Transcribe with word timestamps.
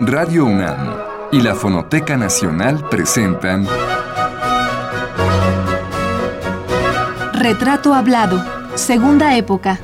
Radio 0.00 0.44
UNAM 0.44 0.94
y 1.30 1.40
la 1.40 1.54
Fonoteca 1.54 2.16
Nacional 2.16 2.88
presentan 2.88 3.66
Retrato 7.32 7.94
Hablado, 7.94 8.44
Segunda 8.74 9.36
Época. 9.36 9.80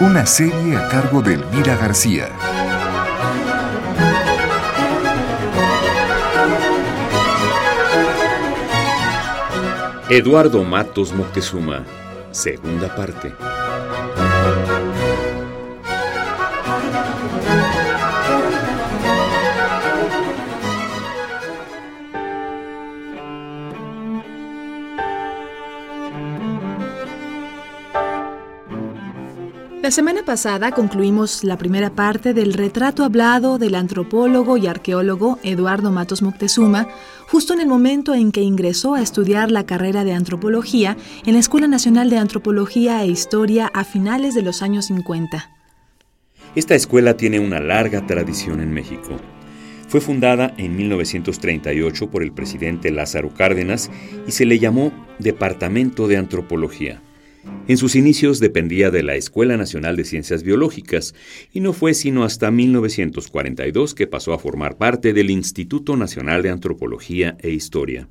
Una 0.00 0.24
serie 0.24 0.76
a 0.76 0.88
cargo 0.88 1.20
de 1.20 1.34
Elvira 1.34 1.76
García. 1.76 2.28
Eduardo 10.08 10.64
Matos 10.64 11.12
Moctezuma, 11.12 11.84
segunda 12.32 12.94
parte. 12.96 13.32
La 29.90 29.94
semana 29.94 30.24
pasada 30.24 30.70
concluimos 30.70 31.42
la 31.42 31.58
primera 31.58 31.90
parte 31.90 32.32
del 32.32 32.52
retrato 32.52 33.02
hablado 33.02 33.58
del 33.58 33.74
antropólogo 33.74 34.56
y 34.56 34.68
arqueólogo 34.68 35.40
Eduardo 35.42 35.90
Matos 35.90 36.22
Moctezuma, 36.22 36.86
justo 37.26 37.54
en 37.54 37.60
el 37.60 37.66
momento 37.66 38.14
en 38.14 38.30
que 38.30 38.40
ingresó 38.40 38.94
a 38.94 39.02
estudiar 39.02 39.50
la 39.50 39.66
carrera 39.66 40.04
de 40.04 40.12
antropología 40.12 40.96
en 41.26 41.32
la 41.32 41.40
Escuela 41.40 41.66
Nacional 41.66 42.08
de 42.08 42.18
Antropología 42.18 43.02
e 43.02 43.08
Historia 43.08 43.68
a 43.74 43.82
finales 43.82 44.36
de 44.36 44.42
los 44.42 44.62
años 44.62 44.84
50. 44.86 45.50
Esta 46.54 46.76
escuela 46.76 47.16
tiene 47.16 47.40
una 47.40 47.58
larga 47.58 48.06
tradición 48.06 48.60
en 48.60 48.72
México. 48.72 49.16
Fue 49.88 50.00
fundada 50.00 50.54
en 50.56 50.76
1938 50.76 52.10
por 52.12 52.22
el 52.22 52.30
presidente 52.30 52.92
Lázaro 52.92 53.34
Cárdenas 53.34 53.90
y 54.24 54.30
se 54.30 54.46
le 54.46 54.60
llamó 54.60 54.92
Departamento 55.18 56.06
de 56.06 56.16
Antropología. 56.16 57.02
En 57.68 57.76
sus 57.76 57.94
inicios 57.94 58.40
dependía 58.40 58.90
de 58.90 59.02
la 59.02 59.14
Escuela 59.14 59.56
Nacional 59.56 59.96
de 59.96 60.04
Ciencias 60.04 60.42
Biológicas 60.42 61.14
y 61.52 61.60
no 61.60 61.72
fue 61.72 61.94
sino 61.94 62.24
hasta 62.24 62.50
1942 62.50 63.94
que 63.94 64.06
pasó 64.06 64.32
a 64.32 64.38
formar 64.38 64.76
parte 64.76 65.12
del 65.12 65.30
Instituto 65.30 65.96
Nacional 65.96 66.42
de 66.42 66.50
Antropología 66.50 67.36
e 67.40 67.50
Historia. 67.50 68.08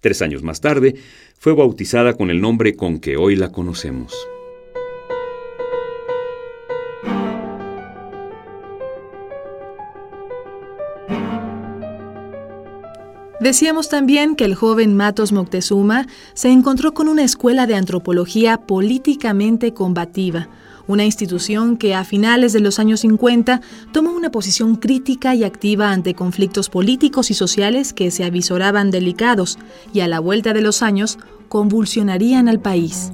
Tres 0.00 0.20
años 0.20 0.42
más 0.42 0.60
tarde, 0.60 0.96
fue 1.38 1.54
bautizada 1.54 2.14
con 2.14 2.30
el 2.30 2.40
nombre 2.40 2.74
con 2.74 2.98
que 2.98 3.16
hoy 3.16 3.36
la 3.36 3.50
conocemos. 3.50 4.12
Decíamos 13.42 13.88
también 13.88 14.36
que 14.36 14.44
el 14.44 14.54
joven 14.54 14.96
Matos 14.96 15.32
Moctezuma 15.32 16.06
se 16.32 16.48
encontró 16.50 16.94
con 16.94 17.08
una 17.08 17.24
escuela 17.24 17.66
de 17.66 17.74
antropología 17.74 18.56
políticamente 18.56 19.74
combativa, 19.74 20.48
una 20.86 21.04
institución 21.04 21.76
que 21.76 21.96
a 21.96 22.04
finales 22.04 22.52
de 22.52 22.60
los 22.60 22.78
años 22.78 23.00
50 23.00 23.60
tomó 23.92 24.12
una 24.12 24.30
posición 24.30 24.76
crítica 24.76 25.34
y 25.34 25.42
activa 25.42 25.90
ante 25.90 26.14
conflictos 26.14 26.68
políticos 26.68 27.32
y 27.32 27.34
sociales 27.34 27.92
que 27.92 28.12
se 28.12 28.22
avisoraban 28.22 28.92
delicados 28.92 29.58
y 29.92 30.00
a 30.00 30.08
la 30.08 30.20
vuelta 30.20 30.52
de 30.52 30.62
los 30.62 30.80
años 30.80 31.18
convulsionarían 31.48 32.48
al 32.48 32.60
país. 32.60 33.10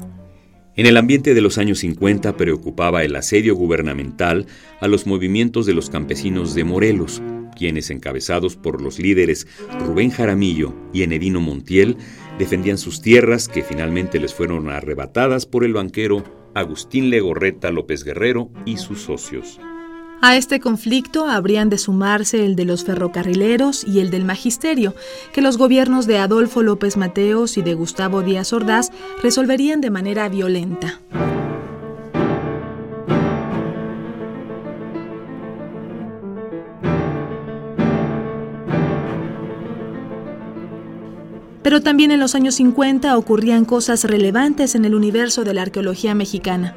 En 0.76 0.84
el 0.84 0.98
ambiente 0.98 1.32
de 1.32 1.40
los 1.40 1.56
años 1.56 1.78
50 1.78 2.36
preocupaba 2.36 3.02
el 3.02 3.16
asedio 3.16 3.56
gubernamental 3.56 4.44
a 4.82 4.88
los 4.88 5.06
movimientos 5.06 5.64
de 5.64 5.72
los 5.72 5.88
campesinos 5.88 6.54
de 6.54 6.64
Morelos, 6.64 7.22
quienes, 7.58 7.90
encabezados 7.90 8.56
por 8.56 8.80
los 8.80 8.98
líderes 8.98 9.46
Rubén 9.80 10.10
Jaramillo 10.10 10.74
y 10.92 11.02
Enedino 11.02 11.40
Montiel, 11.40 11.96
defendían 12.38 12.78
sus 12.78 13.02
tierras 13.02 13.48
que 13.48 13.62
finalmente 13.62 14.18
les 14.20 14.32
fueron 14.32 14.70
arrebatadas 14.70 15.44
por 15.44 15.64
el 15.64 15.74
banquero 15.74 16.24
Agustín 16.54 17.10
Legorreta 17.10 17.70
López 17.70 18.04
Guerrero 18.04 18.50
y 18.64 18.78
sus 18.78 19.02
socios. 19.02 19.60
A 20.20 20.36
este 20.36 20.58
conflicto 20.58 21.26
habrían 21.28 21.68
de 21.68 21.78
sumarse 21.78 22.44
el 22.44 22.56
de 22.56 22.64
los 22.64 22.84
ferrocarrileros 22.84 23.84
y 23.84 24.00
el 24.00 24.10
del 24.10 24.24
magisterio, 24.24 24.94
que 25.32 25.42
los 25.42 25.58
gobiernos 25.58 26.08
de 26.08 26.18
Adolfo 26.18 26.62
López 26.62 26.96
Mateos 26.96 27.56
y 27.56 27.62
de 27.62 27.74
Gustavo 27.74 28.22
Díaz 28.22 28.52
Ordaz 28.52 28.90
resolverían 29.22 29.80
de 29.80 29.90
manera 29.90 30.28
violenta. 30.28 31.00
Pero 41.68 41.82
también 41.82 42.10
en 42.12 42.18
los 42.18 42.34
años 42.34 42.54
50 42.54 43.14
ocurrían 43.18 43.66
cosas 43.66 44.04
relevantes 44.04 44.74
en 44.74 44.86
el 44.86 44.94
universo 44.94 45.44
de 45.44 45.52
la 45.52 45.60
arqueología 45.60 46.14
mexicana. 46.14 46.74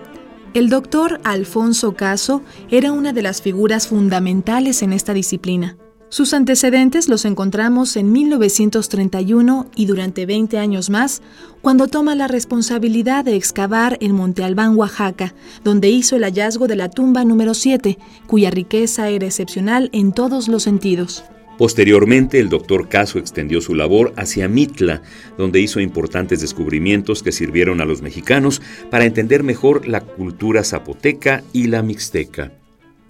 El 0.53 0.67
doctor 0.67 1.21
Alfonso 1.23 1.93
Caso 1.93 2.41
era 2.69 2.91
una 2.91 3.13
de 3.13 3.21
las 3.21 3.41
figuras 3.41 3.87
fundamentales 3.87 4.81
en 4.81 4.91
esta 4.91 5.13
disciplina. 5.13 5.77
Sus 6.09 6.33
antecedentes 6.33 7.07
los 7.07 7.23
encontramos 7.23 7.95
en 7.95 8.11
1931 8.11 9.67
y 9.77 9.85
durante 9.85 10.25
20 10.25 10.57
años 10.57 10.89
más, 10.89 11.21
cuando 11.61 11.87
toma 11.87 12.13
la 12.13 12.27
responsabilidad 12.27 13.23
de 13.23 13.37
excavar 13.37 13.97
en 14.01 14.13
Monte 14.13 14.43
Albán, 14.43 14.75
Oaxaca, 14.75 15.33
donde 15.63 15.89
hizo 15.89 16.17
el 16.17 16.25
hallazgo 16.25 16.67
de 16.67 16.75
la 16.75 16.89
tumba 16.89 17.23
número 17.23 17.53
7, 17.53 17.97
cuya 18.27 18.49
riqueza 18.49 19.07
era 19.07 19.25
excepcional 19.25 19.89
en 19.93 20.11
todos 20.11 20.49
los 20.49 20.63
sentidos. 20.63 21.23
Posteriormente, 21.61 22.39
el 22.39 22.49
doctor 22.49 22.89
Caso 22.89 23.19
extendió 23.19 23.61
su 23.61 23.75
labor 23.75 24.13
hacia 24.17 24.47
Mitla, 24.47 25.03
donde 25.37 25.59
hizo 25.59 25.79
importantes 25.79 26.41
descubrimientos 26.41 27.21
que 27.21 27.31
sirvieron 27.31 27.81
a 27.81 27.85
los 27.85 28.01
mexicanos 28.01 28.63
para 28.89 29.05
entender 29.05 29.43
mejor 29.43 29.87
la 29.87 30.01
cultura 30.01 30.63
zapoteca 30.63 31.43
y 31.53 31.67
la 31.67 31.83
mixteca. 31.83 32.51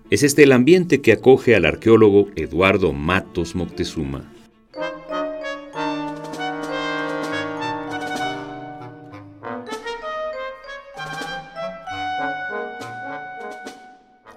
Es 0.10 0.24
este 0.24 0.44
el 0.44 0.52
ambiente 0.52 1.00
que 1.00 1.14
acoge 1.14 1.56
al 1.56 1.64
arqueólogo 1.64 2.28
Eduardo 2.36 2.92
Matos 2.92 3.56
Moctezuma. 3.56 4.30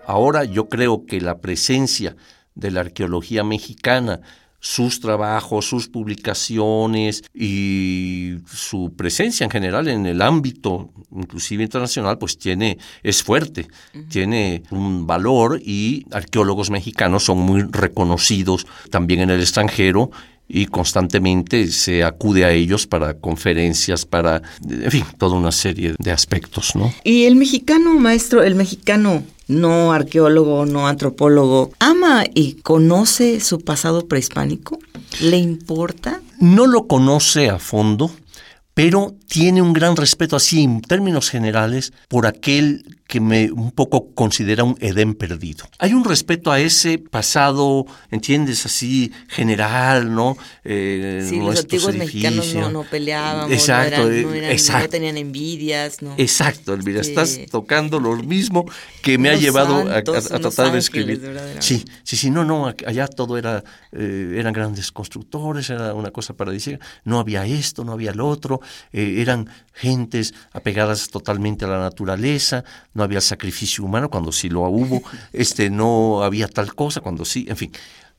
Ahora 0.07 0.45
yo 0.45 0.69
creo 0.69 1.05
que 1.05 1.21
la 1.21 1.39
presencia 1.39 2.15
de 2.55 2.71
la 2.71 2.81
arqueología 2.81 3.45
mexicana, 3.45 4.21
sus 4.65 4.99
trabajos, 4.99 5.69
sus 5.69 5.89
publicaciones 5.89 7.23
y 7.35 8.37
su 8.51 8.95
presencia 8.97 9.45
en 9.45 9.51
general 9.51 9.89
en 9.89 10.07
el 10.07 10.23
ámbito, 10.23 10.91
inclusive 11.15 11.63
internacional, 11.63 12.17
pues 12.17 12.39
tiene, 12.39 12.79
es 13.03 13.23
fuerte, 13.23 13.69
tiene 14.09 14.63
un 14.71 15.07
valor 15.07 15.61
y 15.63 16.07
arqueólogos 16.11 16.71
mexicanos 16.71 17.25
son 17.25 17.41
muy 17.41 17.61
reconocidos 17.63 18.67
también 18.91 19.21
en 19.21 19.31
el 19.31 19.41
extranjero 19.41 20.11
y 20.49 20.67
constantemente 20.67 21.67
se 21.69 22.03
acude 22.03 22.47
a 22.47 22.53
ellos 22.53 22.87
para 22.87 23.15
conferencias, 23.15 24.07
para, 24.07 24.41
en 24.67 24.91
fin, 24.91 25.05
toda 25.19 25.37
una 25.37 25.53
serie 25.53 25.95
de 25.99 26.11
aspectos, 26.11 26.75
¿no? 26.75 26.93
Y 27.05 27.25
el 27.25 27.37
mexicano, 27.37 27.99
maestro, 27.99 28.43
el 28.43 28.55
mexicano 28.55 29.25
no 29.49 29.93
arqueólogo, 29.93 30.67
no 30.67 30.87
antropólogo, 30.89 31.71
ama 31.79 32.25
y 32.35 32.55
conoce 32.55 33.41
su 33.41 33.61
pasado 33.61 34.07
prehispánico? 34.07 34.79
¿Le 35.21 35.39
importa? 35.39 36.21
No 36.41 36.67
lo 36.67 36.87
conoce 36.87 37.49
a 37.49 37.59
fondo, 37.59 38.11
pero 38.75 39.15
tiene 39.29 39.63
un 39.63 39.73
gran 39.73 39.97
respeto 39.97 40.37
así 40.37 40.63
en 40.63 40.83
términos 40.83 41.31
generales 41.31 41.93
por 42.09 42.27
aquel 42.27 42.99
que 43.07 43.21
me 43.21 43.53
un 43.53 43.71
poco 43.71 44.13
considera 44.15 44.65
un 44.65 44.77
Edén 44.81 45.15
perdido. 45.15 45.67
Hay 45.79 45.93
un 45.93 46.05
respeto 46.05 46.51
a 46.51 46.59
ese 46.59 46.99
pasado, 46.99 47.85
¿entiendes? 48.11 48.65
Así 48.67 49.13
general, 49.29 50.13
¿no? 50.13 50.37
Eh, 50.65 51.25
sí, 51.29 51.39
los 51.39 51.61
antiguos 51.61 51.95
mexicanos 51.95 52.55
no, 52.55 52.71
no 52.71 52.83
peleaban, 52.83 53.53
exacto, 53.53 54.09
no, 54.09 54.33
eran, 54.33 54.57
no, 54.57 54.89
tenían 54.89 55.17
envidias, 55.19 56.03
¿no? 56.03 56.15
Exacto, 56.17 56.73
Elvira, 56.73 57.03
estás 57.03 57.39
tocando 57.51 58.01
lo 58.01 58.17
mismo 58.17 58.65
que 59.03 59.19
me 59.19 59.29
ha 59.29 59.37
llevado 59.37 59.89
a, 59.91 60.03
tratar 60.03 60.73
de 60.73 60.79
escribir. 60.79 61.21
Sí, 61.61 61.85
sí, 62.03 62.17
sí, 62.17 62.31
no, 62.31 62.45
no, 62.45 62.67
allá 62.67 63.07
todo 63.07 63.37
era, 63.37 63.63
eh, 63.93 64.37
eran 64.39 64.53
grandes 64.53 64.91
constructores, 64.91 65.69
era 65.71 65.95
una 65.95 66.11
cosa 66.11 66.35
paradisíaca, 66.35 66.85
no 67.05 67.19
había 67.21 67.45
esto, 67.47 67.85
no 67.85 67.93
había 67.93 68.13
lo 68.13 68.27
otro, 68.27 68.61
eh, 68.93 69.17
eran 69.19 69.49
gentes 69.73 70.35
apegadas 70.53 71.09
totalmente 71.09 71.65
a 71.65 71.69
la 71.69 71.79
naturaleza, 71.79 72.65
no 72.93 73.03
había 73.03 73.21
sacrificio 73.21 73.85
humano, 73.85 74.11
cuando 74.11 74.33
sí 74.33 74.49
lo 74.49 74.63
hubo, 74.63 75.03
este, 75.33 75.71
no 75.71 76.23
había 76.23 76.49
tal 76.49 76.75
cosa, 76.75 77.01
cuando 77.01 77.25
sí, 77.25 77.47
en 77.49 77.57
fin. 77.57 77.73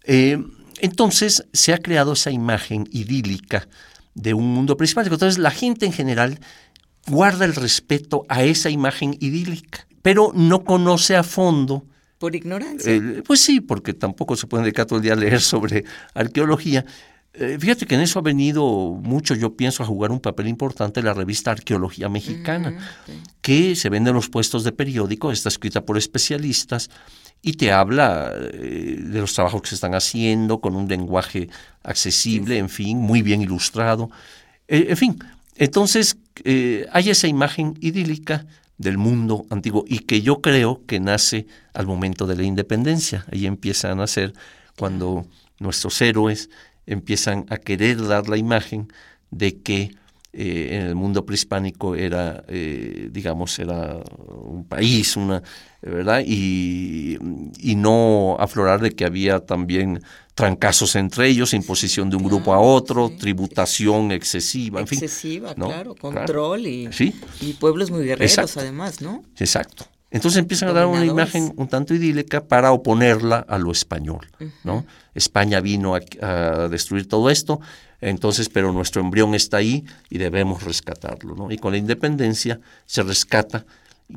Eh, 0.03 0.37
entonces 0.79 1.45
se 1.53 1.73
ha 1.73 1.77
creado 1.77 2.13
esa 2.13 2.31
imagen 2.31 2.87
idílica 2.91 3.67
de 4.13 4.33
un 4.33 4.53
mundo 4.53 4.77
principal. 4.77 5.05
Entonces 5.05 5.37
la 5.37 5.51
gente 5.51 5.85
en 5.85 5.93
general 5.93 6.39
guarda 7.07 7.45
el 7.45 7.55
respeto 7.55 8.25
a 8.29 8.43
esa 8.43 8.69
imagen 8.69 9.15
idílica. 9.19 9.87
pero 10.01 10.31
no 10.35 10.63
conoce 10.63 11.15
a 11.15 11.23
fondo. 11.23 11.85
Por 12.19 12.35
ignorancia. 12.35 12.93
eh, 12.93 13.23
pues 13.25 13.41
sí, 13.41 13.59
porque 13.59 13.93
tampoco 13.93 14.35
se 14.35 14.45
puede 14.45 14.63
dedicar 14.63 14.85
todo 14.85 14.97
el 14.97 15.03
día 15.03 15.13
a 15.13 15.15
leer 15.15 15.41
sobre 15.41 15.83
arqueología. 16.13 16.85
Eh, 17.37 17.57
fíjate 17.59 17.85
que 17.85 17.95
en 17.95 18.01
eso 18.01 18.19
ha 18.19 18.21
venido 18.21 18.63
mucho, 19.01 19.35
yo 19.35 19.55
pienso, 19.55 19.83
a 19.83 19.85
jugar 19.85 20.11
un 20.11 20.19
papel 20.19 20.47
importante 20.47 21.01
la 21.01 21.13
revista 21.13 21.51
Arqueología 21.51 22.07
Mexicana, 22.07 22.77
que 23.41 23.75
se 23.75 23.89
vende 23.89 24.11
en 24.11 24.15
los 24.15 24.29
puestos 24.29 24.63
de 24.63 24.71
periódico, 24.71 25.31
está 25.31 25.49
escrita 25.49 25.81
por 25.81 25.97
especialistas 25.97 26.89
y 27.41 27.53
te 27.53 27.71
habla 27.71 28.31
eh, 28.35 28.99
de 29.01 29.19
los 29.19 29.33
trabajos 29.33 29.61
que 29.61 29.69
se 29.69 29.75
están 29.75 29.95
haciendo 29.95 30.61
con 30.61 30.75
un 30.75 30.87
lenguaje 30.87 31.49
accesible, 31.83 32.57
en 32.57 32.69
fin, 32.69 32.97
muy 32.97 33.21
bien 33.21 33.41
ilustrado. 33.41 34.09
Eh, 34.67 34.87
en 34.89 34.97
fin, 34.97 35.19
entonces 35.55 36.17
hay 36.91 37.09
esa 37.09 37.27
imagen 37.27 37.77
idílica 37.79 38.45
del 38.77 38.97
mundo 38.97 39.45
antiguo 39.49 39.85
y 39.87 39.99
que 39.99 40.21
yo 40.21 40.41
creo 40.41 40.81
que 40.85 40.99
nace 40.99 41.47
al 41.73 41.87
momento 41.87 42.27
de 42.27 42.35
la 42.35 42.43
independencia. 42.43 43.25
Ahí 43.31 43.45
empieza 43.45 43.91
a 43.91 43.95
nacer 43.95 44.33
cuando 44.77 45.25
nuestros 45.59 46.01
héroes 46.01 46.49
empiezan 46.87 47.45
a 47.49 47.57
querer 47.57 48.05
dar 48.05 48.29
la 48.29 48.37
imagen 48.37 48.87
de 49.31 49.61
que 49.61 49.91
eh, 50.37 50.75
en 50.75 50.81
el 50.81 50.95
mundo 50.95 51.25
prehispánico 51.25 51.95
era, 51.95 52.43
eh, 52.49 53.07
digamos, 53.09 53.57
era 53.57 53.99
un 54.27 54.65
país, 54.67 55.15
una, 55.15 55.41
¿verdad? 55.81 56.23
Y, 56.25 57.17
y, 57.57 57.75
no 57.75 58.35
aflorar 58.37 58.81
de 58.81 58.91
que 58.91 59.05
había 59.05 59.39
también 59.39 60.01
trancazos 60.33 60.97
entre 60.97 61.29
ellos, 61.29 61.53
imposición 61.53 62.09
de 62.09 62.17
un 62.17 62.23
grupo 62.23 62.53
a 62.53 62.59
otro, 62.59 63.07
sí, 63.07 63.15
tributación 63.15 64.11
excesiva, 64.11 64.81
en 64.81 64.87
fin. 64.87 64.99
Excesiva, 65.01 65.53
¿no? 65.55 65.67
claro, 65.67 65.95
control. 65.95 66.67
Y, 66.67 66.91
¿Sí? 66.91 67.15
y 67.39 67.53
pueblos 67.53 67.89
muy 67.89 68.03
guerreros 68.03 68.33
Exacto. 68.33 68.59
además, 68.59 68.99
¿no? 68.99 69.23
Exacto. 69.37 69.85
Entonces 70.11 70.39
empiezan 70.39 70.69
a 70.69 70.73
dar 70.73 70.85
una 70.85 71.05
imagen 71.05 71.53
un 71.57 71.67
tanto 71.67 71.93
idílica 71.93 72.43
para 72.45 72.71
oponerla 72.71 73.37
a 73.47 73.57
lo 73.57 73.71
español, 73.71 74.25
uh 74.39 74.43
-huh. 74.43 74.51
¿no? 74.63 74.85
España 75.13 75.59
vino 75.59 75.95
a, 75.95 75.99
a, 76.21 76.67
destruir 76.69 77.07
todo 77.07 77.29
esto, 77.29 77.59
entonces, 78.01 78.49
pero 78.49 78.71
nuestro 78.71 79.01
embrión 79.01 79.33
está 79.33 79.57
ahí 79.57 79.83
y 80.09 80.17
debemos 80.17 80.63
rescatarlo, 80.63 81.35
¿no? 81.35 81.51
Y 81.51 81.57
con 81.57 81.71
la 81.71 81.77
independencia 81.77 82.59
se 82.85 83.03
rescata, 83.03 83.65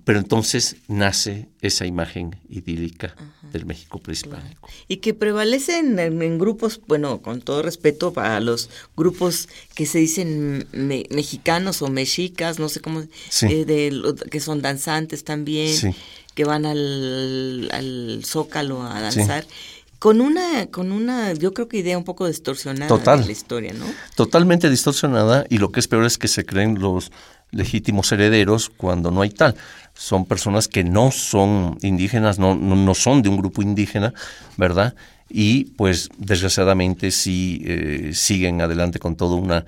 pero 0.05 0.19
entonces 0.19 0.76
nace 0.87 1.49
esa 1.62 1.87
imagen 1.87 2.37
idílica 2.49 3.14
del 3.52 3.64
México 3.64 3.99
prehispánico. 3.99 4.67
Claro. 4.67 4.85
Y 4.87 4.99
que 4.99 5.14
prevalecen 5.14 5.99
en, 5.99 6.20
en, 6.20 6.38
grupos, 6.38 6.81
bueno, 6.87 7.23
con 7.23 7.40
todo 7.40 7.62
respeto 7.62 8.12
para 8.12 8.38
los 8.40 8.69
grupos 8.96 9.49
que 9.75 9.87
se 9.87 9.99
dicen 9.99 10.67
me, 10.73 11.05
mexicanos 11.11 11.81
o 11.81 11.88
mexicas, 11.88 12.58
no 12.58 12.69
sé 12.69 12.81
cómo, 12.81 13.05
sí. 13.31 13.46
eh, 13.46 13.64
de, 13.64 14.14
que 14.31 14.40
son 14.40 14.61
danzantes 14.61 15.25
también, 15.25 15.75
sí. 15.75 15.94
que 16.34 16.44
van 16.44 16.67
al, 16.67 17.70
al 17.73 18.23
zócalo 18.25 18.82
a 18.82 19.00
danzar. 19.00 19.44
Sí 19.44 19.50
con 19.99 20.20
una, 20.20 20.67
con 20.67 20.93
una, 20.93 21.32
yo 21.32 21.52
creo 21.52 21.67
que 21.67 21.79
idea 21.79 21.99
un 21.99 22.05
poco 22.05 22.26
distorsionada 22.26 22.87
Total. 22.87 23.20
de 23.20 23.26
la 23.26 23.32
historia, 23.32 23.73
¿no? 23.73 23.84
Totalmente 24.14 24.70
distorsionada 24.70 25.44
y 25.49 25.58
lo 25.58 25.73
que 25.73 25.81
es 25.81 25.88
peor 25.88 26.05
es 26.05 26.19
que 26.19 26.29
se 26.29 26.46
creen 26.46 26.79
los 26.79 27.11
legítimos 27.50 28.10
herederos 28.12 28.68
cuando 28.68 29.10
no 29.10 29.22
hay 29.22 29.30
tal. 29.30 29.54
Son 29.94 30.24
personas 30.24 30.68
que 30.68 30.84
no 30.84 31.10
son 31.10 31.78
indígenas, 31.82 32.38
no, 32.38 32.54
no, 32.54 32.76
no 32.76 32.94
son 32.94 33.22
de 33.22 33.28
un 33.28 33.36
grupo 33.36 33.62
indígena, 33.62 34.14
¿verdad? 34.56 34.94
Y 35.28 35.64
pues 35.76 36.08
desgraciadamente 36.16 37.10
sí 37.10 37.62
eh, 37.64 38.10
siguen 38.14 38.60
adelante 38.60 38.98
con 38.98 39.16
toda 39.16 39.36
una 39.36 39.64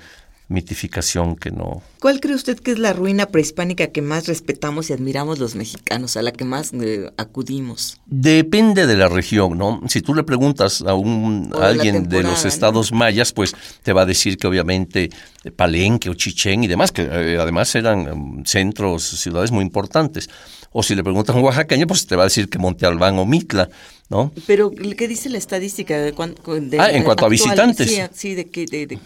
mitificación 0.48 1.36
que 1.36 1.50
no. 1.50 1.82
¿Cuál 2.00 2.20
cree 2.20 2.34
usted 2.34 2.58
que 2.58 2.70
es 2.72 2.78
la 2.78 2.94
ruina 2.94 3.26
prehispánica 3.26 3.88
que 3.88 4.00
más 4.00 4.26
respetamos 4.26 4.88
y 4.88 4.94
admiramos 4.94 5.38
los 5.38 5.54
mexicanos, 5.54 6.16
a 6.16 6.22
la 6.22 6.32
que 6.32 6.46
más 6.46 6.72
eh, 6.72 7.10
acudimos? 7.18 8.00
Depende 8.06 8.86
de 8.86 8.96
la 8.96 9.08
región, 9.08 9.58
¿no? 9.58 9.82
Si 9.86 10.00
tú 10.00 10.14
le 10.14 10.22
preguntas 10.22 10.80
a, 10.80 10.94
un, 10.94 11.52
a 11.60 11.66
alguien 11.66 12.08
de 12.08 12.22
los 12.22 12.46
estados 12.46 12.90
¿no? 12.90 12.98
mayas, 12.98 13.34
pues 13.34 13.54
te 13.82 13.92
va 13.92 14.02
a 14.02 14.06
decir 14.06 14.38
que 14.38 14.46
obviamente 14.46 15.10
Palenque 15.56 16.08
o 16.08 16.14
Chichén 16.14 16.64
y 16.64 16.68
demás, 16.68 16.90
que 16.90 17.02
eh, 17.02 17.36
además 17.38 17.74
eran 17.74 18.10
um, 18.10 18.44
centros, 18.46 19.02
ciudades 19.02 19.50
muy 19.50 19.62
importantes. 19.62 20.30
O 20.72 20.82
si 20.82 20.94
le 20.94 21.02
preguntas 21.02 21.34
a 21.34 21.38
un 21.38 21.44
oaxaqueño, 21.44 21.86
pues 21.86 22.06
te 22.06 22.16
va 22.16 22.22
a 22.22 22.26
decir 22.26 22.48
que 22.48 22.58
Monte 22.58 22.86
Albán 22.86 23.18
o 23.18 23.26
Mitla, 23.26 23.68
¿no? 24.08 24.32
Pero, 24.46 24.70
¿qué 24.70 25.08
dice 25.08 25.28
la 25.28 25.38
estadística? 25.38 25.98
De, 25.98 26.12
de, 26.12 26.80
ah, 26.80 26.90
en 26.92 27.02
cuanto 27.02 27.26
actual, 27.26 27.26
a 27.26 27.28
visitantes. 27.28 27.90
Sí, 27.90 28.00
sí 28.12 28.34
de 28.34 28.48
que 28.48 28.66
de, 28.66 28.86
de, 28.86 28.98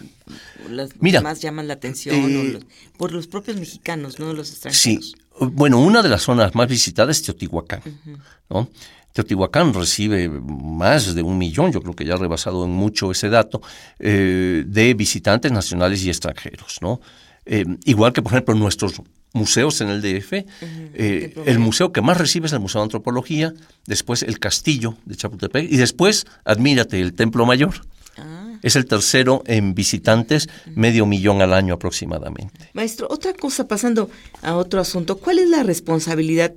las 0.69 0.89
Mira, 0.99 1.21
más 1.21 1.41
llaman 1.41 1.67
la 1.67 1.75
atención 1.75 2.15
eh, 2.15 2.51
los, 2.53 2.63
por 2.97 3.11
los 3.11 3.27
propios 3.27 3.57
mexicanos, 3.57 4.19
no 4.19 4.33
los 4.33 4.49
extranjeros. 4.51 5.11
Sí, 5.11 5.15
bueno, 5.39 5.79
una 5.79 6.01
de 6.01 6.09
las 6.09 6.23
zonas 6.23 6.55
más 6.55 6.67
visitadas 6.67 7.17
es 7.17 7.23
Teotihuacán, 7.23 7.81
uh 7.85 7.89
-huh. 7.89 8.17
¿no? 8.49 8.69
Teotihuacán 9.13 9.73
recibe 9.73 10.27
más 10.29 11.15
de 11.15 11.21
un 11.21 11.37
millón, 11.37 11.71
yo 11.71 11.81
creo 11.81 11.95
que 11.95 12.03
ya 12.03 12.15
ha 12.15 12.17
rebasado 12.17 12.65
en 12.65 12.71
mucho 12.71 13.11
ese 13.11 13.29
dato, 13.29 13.61
eh, 13.97 14.63
de 14.67 14.93
visitantes 14.93 15.51
nacionales 15.51 16.03
y 16.03 16.09
extranjeros, 16.09 16.79
¿no? 16.81 16.99
Eh, 17.45 17.65
igual 17.85 18.11
que, 18.11 18.21
por 18.21 18.33
ejemplo, 18.33 18.55
nuestros 18.55 19.01
museos 19.31 19.79
en 19.81 19.89
el 19.89 20.01
DF. 20.01 20.33
Uh 20.33 20.37
-huh. 20.37 20.89
eh, 20.93 21.33
el 21.45 21.59
museo 21.59 21.91
que 21.91 22.01
más 22.01 22.17
recibe 22.17 22.47
es 22.47 22.53
el 22.53 22.59
Museo 22.59 22.81
de 22.81 22.85
Antropología, 22.85 23.53
después 23.85 24.23
el 24.23 24.39
Castillo 24.39 24.97
de 25.05 25.15
Chapultepec 25.15 25.71
y 25.71 25.77
después, 25.77 26.25
admírate, 26.43 26.99
el 26.99 27.13
Templo 27.13 27.45
Mayor. 27.45 27.73
Ah. 28.17 28.57
Es 28.61 28.75
el 28.75 28.85
tercero 28.85 29.43
en 29.45 29.75
visitantes, 29.75 30.47
medio 30.75 31.05
millón 31.05 31.41
al 31.41 31.53
año 31.53 31.73
aproximadamente. 31.73 32.69
Maestro, 32.73 33.07
otra 33.09 33.33
cosa, 33.33 33.67
pasando 33.67 34.09
a 34.41 34.55
otro 34.55 34.79
asunto, 34.79 35.17
¿cuál 35.17 35.39
es 35.39 35.49
la 35.49 35.63
responsabilidad 35.63 36.53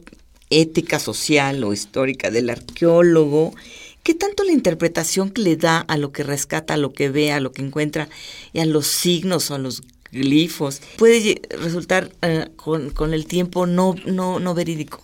ética, 0.50 0.98
social 0.98 1.64
o 1.64 1.72
histórica 1.72 2.30
del 2.30 2.50
arqueólogo? 2.50 3.54
¿Qué 4.02 4.14
tanto 4.14 4.44
la 4.44 4.52
interpretación 4.52 5.30
que 5.30 5.42
le 5.42 5.56
da 5.56 5.80
a 5.80 5.96
lo 5.98 6.12
que 6.12 6.22
rescata, 6.22 6.74
a 6.74 6.78
lo 6.78 6.92
que 6.92 7.10
ve, 7.10 7.32
a 7.32 7.40
lo 7.40 7.52
que 7.52 7.62
encuentra, 7.62 8.08
y 8.52 8.60
a 8.60 8.64
los 8.64 8.86
signos 8.86 9.50
o 9.50 9.56
a 9.56 9.58
los 9.58 9.82
glifos, 10.10 10.80
puede 10.96 11.42
resultar 11.50 12.10
uh, 12.22 12.50
con, 12.56 12.90
con, 12.90 13.12
el 13.12 13.26
tiempo 13.26 13.66
no, 13.66 13.94
no, 14.06 14.40
no 14.40 14.54
verídico. 14.54 15.02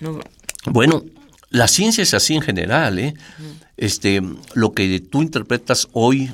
No. 0.00 0.20
Bueno, 0.66 1.04
la 1.56 1.68
ciencia 1.68 2.02
es 2.02 2.12
así 2.14 2.34
en 2.34 2.42
general, 2.42 2.98
¿eh? 2.98 3.14
Este, 3.76 4.22
lo 4.54 4.72
que 4.72 5.00
tú 5.00 5.22
interpretas 5.22 5.88
hoy, 5.92 6.30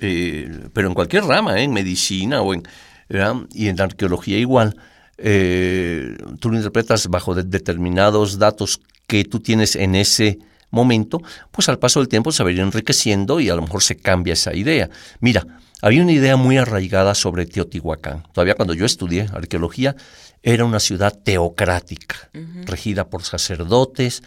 eh, 0.00 0.68
pero 0.72 0.88
en 0.88 0.94
cualquier 0.94 1.24
rama, 1.24 1.58
¿eh? 1.58 1.64
en 1.64 1.72
medicina 1.72 2.42
o 2.42 2.54
en, 2.54 2.62
¿verdad? 3.08 3.36
y 3.52 3.68
en 3.68 3.80
arqueología 3.80 4.38
igual, 4.38 4.76
eh, 5.18 6.16
tú 6.38 6.50
lo 6.50 6.56
interpretas 6.56 7.08
bajo 7.08 7.34
de 7.34 7.44
determinados 7.44 8.38
datos 8.38 8.80
que 9.06 9.24
tú 9.24 9.40
tienes 9.40 9.76
en 9.76 9.94
ese 9.94 10.38
momento, 10.70 11.22
pues 11.50 11.68
al 11.68 11.78
paso 11.78 12.00
del 12.00 12.08
tiempo 12.08 12.32
se 12.32 12.42
va 12.42 12.50
a 12.50 12.52
ir 12.52 12.60
enriqueciendo 12.60 13.40
y 13.40 13.48
a 13.50 13.54
lo 13.54 13.62
mejor 13.62 13.82
se 13.82 13.96
cambia 13.96 14.32
esa 14.32 14.54
idea. 14.54 14.88
Mira, 15.20 15.46
había 15.82 16.02
una 16.02 16.12
idea 16.12 16.36
muy 16.36 16.56
arraigada 16.58 17.14
sobre 17.14 17.44
Teotihuacán. 17.44 18.22
Todavía 18.32 18.54
cuando 18.54 18.72
yo 18.72 18.86
estudié 18.86 19.28
arqueología, 19.32 19.96
era 20.42 20.64
una 20.64 20.80
ciudad 20.80 21.12
teocrática, 21.12 22.30
uh 22.34 22.38
-huh. 22.38 22.66
regida 22.66 23.08
por 23.08 23.22
sacerdotes 23.22 24.22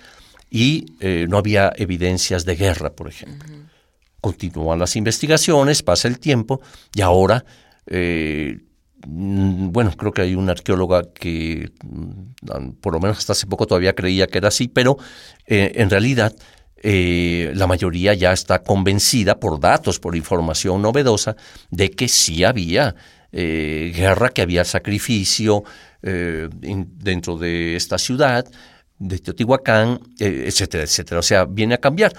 y 0.56 0.86
eh, 1.02 1.26
no 1.28 1.38
había 1.38 1.74
evidencias 1.76 2.46
de 2.46 2.56
guerra, 2.56 2.94
por 2.94 3.10
ejemplo. 3.10 3.54
Uh 3.54 3.58
-huh. 3.58 3.70
Continúan 4.22 4.80
las 4.80 4.96
investigaciones, 4.96 5.84
pasa 5.84 6.08
el 6.08 6.18
tiempo 6.18 6.62
y 6.94 7.02
ahora, 7.02 7.44
eh, 7.88 8.60
bueno, 9.06 9.92
creo 9.98 10.14
que 10.14 10.22
hay 10.22 10.34
una 10.34 10.54
arqueóloga 10.54 11.12
que 11.14 11.74
mm, 11.84 12.70
por 12.80 12.94
lo 12.94 13.02
menos 13.02 13.18
hasta 13.18 13.34
hace 13.34 13.48
poco 13.48 13.68
todavía 13.68 13.94
creía 13.94 14.28
que 14.28 14.38
era 14.38 14.48
así, 14.48 14.70
pero 14.70 14.98
eh, 15.46 15.74
en 15.76 15.90
realidad 15.90 16.34
eh, 16.78 17.52
la 17.54 17.68
mayoría 17.68 18.14
ya 18.14 18.32
está 18.32 18.64
convencida 18.64 19.40
por 19.42 19.60
datos, 19.60 20.00
por 20.00 20.16
información 20.16 20.82
novedosa, 20.82 21.36
de 21.70 21.92
que 21.92 22.08
sí 22.08 22.46
había 22.46 22.96
eh, 23.34 23.92
guerra, 23.94 24.30
que 24.30 24.42
había 24.42 24.64
sacrificio 24.64 25.66
eh, 26.02 26.48
in, 26.62 26.88
dentro 26.98 27.38
de 27.38 27.76
esta 27.76 27.98
ciudad, 27.98 28.46
de 29.00 29.20
Teotihuacán, 29.20 30.00
eh, 30.20 30.46
etcétera, 30.48 30.84
etcétera. 30.84 31.20
O 31.20 31.24
sea, 31.24 31.46
viene 31.46 31.75
a 31.75 31.80
cambiar. 31.80 32.14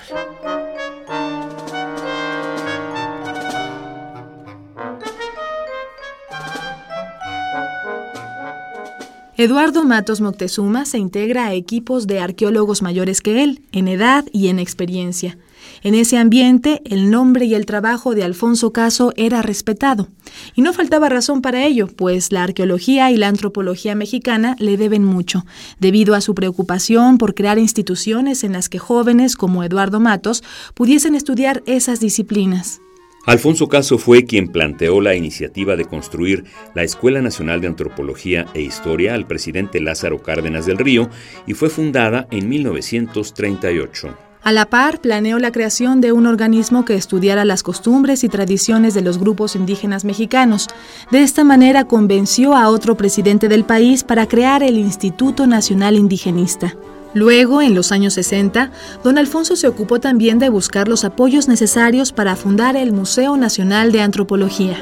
Eduardo 9.39 9.85
Matos 9.85 10.23
Moctezuma 10.23 10.87
se 10.87 10.97
integra 10.97 11.47
a 11.47 11.53
equipos 11.53 12.07
de 12.07 12.21
arqueólogos 12.21 12.81
mayores 12.81 13.21
que 13.21 13.43
él, 13.43 13.63
en 13.71 13.87
edad 13.87 14.25
y 14.33 14.49
en 14.49 14.59
experiencia. 14.59 15.37
En 15.83 15.95
ese 15.95 16.19
ambiente, 16.19 16.83
el 16.85 17.11
nombre 17.11 17.45
y 17.47 17.55
el 17.55 17.67
trabajo 17.67 18.15
de 18.15 18.25
Alfonso 18.25 18.73
Caso 18.73 19.13
era 19.17 19.43
respetado. 19.43 20.09
Y 20.55 20.63
no 20.63 20.73
faltaba 20.73 21.09
razón 21.09 21.43
para 21.43 21.65
ello, 21.65 21.87
pues 21.87 22.33
la 22.33 22.43
arqueología 22.43 23.11
y 23.11 23.17
la 23.17 23.29
antropología 23.29 23.95
mexicana 23.95 24.57
le 24.59 24.77
deben 24.77 25.05
mucho, 25.05 25.45
debido 25.79 26.15
a 26.15 26.21
su 26.21 26.35
preocupación 26.35 27.19
por 27.19 27.35
crear 27.35 27.59
instituciones 27.59 28.45
en 28.45 28.53
las 28.53 28.69
que 28.69 28.79
jóvenes 28.79 29.37
como 29.37 29.63
Eduardo 29.63 30.01
Matos 30.01 30.43
pudiesen 30.75 31.15
estudiar 31.15 31.63
esas 31.67 32.01
disciplinas. 32.01 32.81
Alfonso 33.27 33.69
Caso 33.69 33.99
fue 33.99 34.25
quien 34.25 34.49
planteó 34.49 35.01
la 35.01 35.17
iniciativa 35.17 35.75
de 35.75 35.85
construir 35.85 36.45
la 36.77 36.85
Escuela 36.85 37.21
Nacional 37.21 37.61
de 37.61 37.67
Antropología 37.67 38.47
e 38.55 38.63
Historia 38.63 39.15
al 39.15 39.27
presidente 39.27 39.81
Lázaro 39.81 40.23
Cárdenas 40.23 40.65
del 40.65 40.79
Río 40.79 41.11
y 41.45 41.55
fue 41.55 41.69
fundada 41.69 42.29
en 42.31 42.49
1938. 42.49 44.26
A 44.47 44.53
la 44.53 44.67
par, 44.67 45.01
planeó 45.01 45.41
la 45.41 45.51
creación 45.51 46.01
de 46.01 46.13
un 46.13 46.25
organismo 46.25 46.85
que 46.85 46.95
estudiara 46.95 47.45
las 47.45 47.65
costumbres 47.65 48.23
y 48.23 48.29
tradiciones 48.29 48.95
de 48.95 49.03
los 49.03 49.19
grupos 49.19 49.57
indígenas 49.57 50.05
mexicanos. 50.05 50.69
De 51.11 51.25
esta 51.25 51.43
manera 51.43 51.83
convenció 51.89 52.55
a 52.55 52.69
otro 52.69 52.97
presidente 52.97 53.49
del 53.49 53.65
país 53.65 54.05
para 54.05 54.29
crear 54.29 54.63
el 54.63 54.79
Instituto 54.79 55.49
Nacional 55.49 55.97
Indigenista. 55.97 56.77
Luego, 57.13 57.61
en 57.61 57.75
los 57.75 57.91
años 57.91 58.15
60, 58.15 58.71
don 59.03 59.19
Alfonso 59.19 59.57
se 59.57 59.67
ocupó 59.67 59.99
también 59.99 60.39
de 60.39 60.49
buscar 60.49 60.87
los 60.87 61.05
apoyos 61.05 61.49
necesarios 61.49 62.13
para 62.13 62.37
fundar 62.37 62.77
el 62.77 62.93
Museo 62.93 63.37
Nacional 63.37 63.91
de 63.91 64.03
Antropología. 64.03 64.77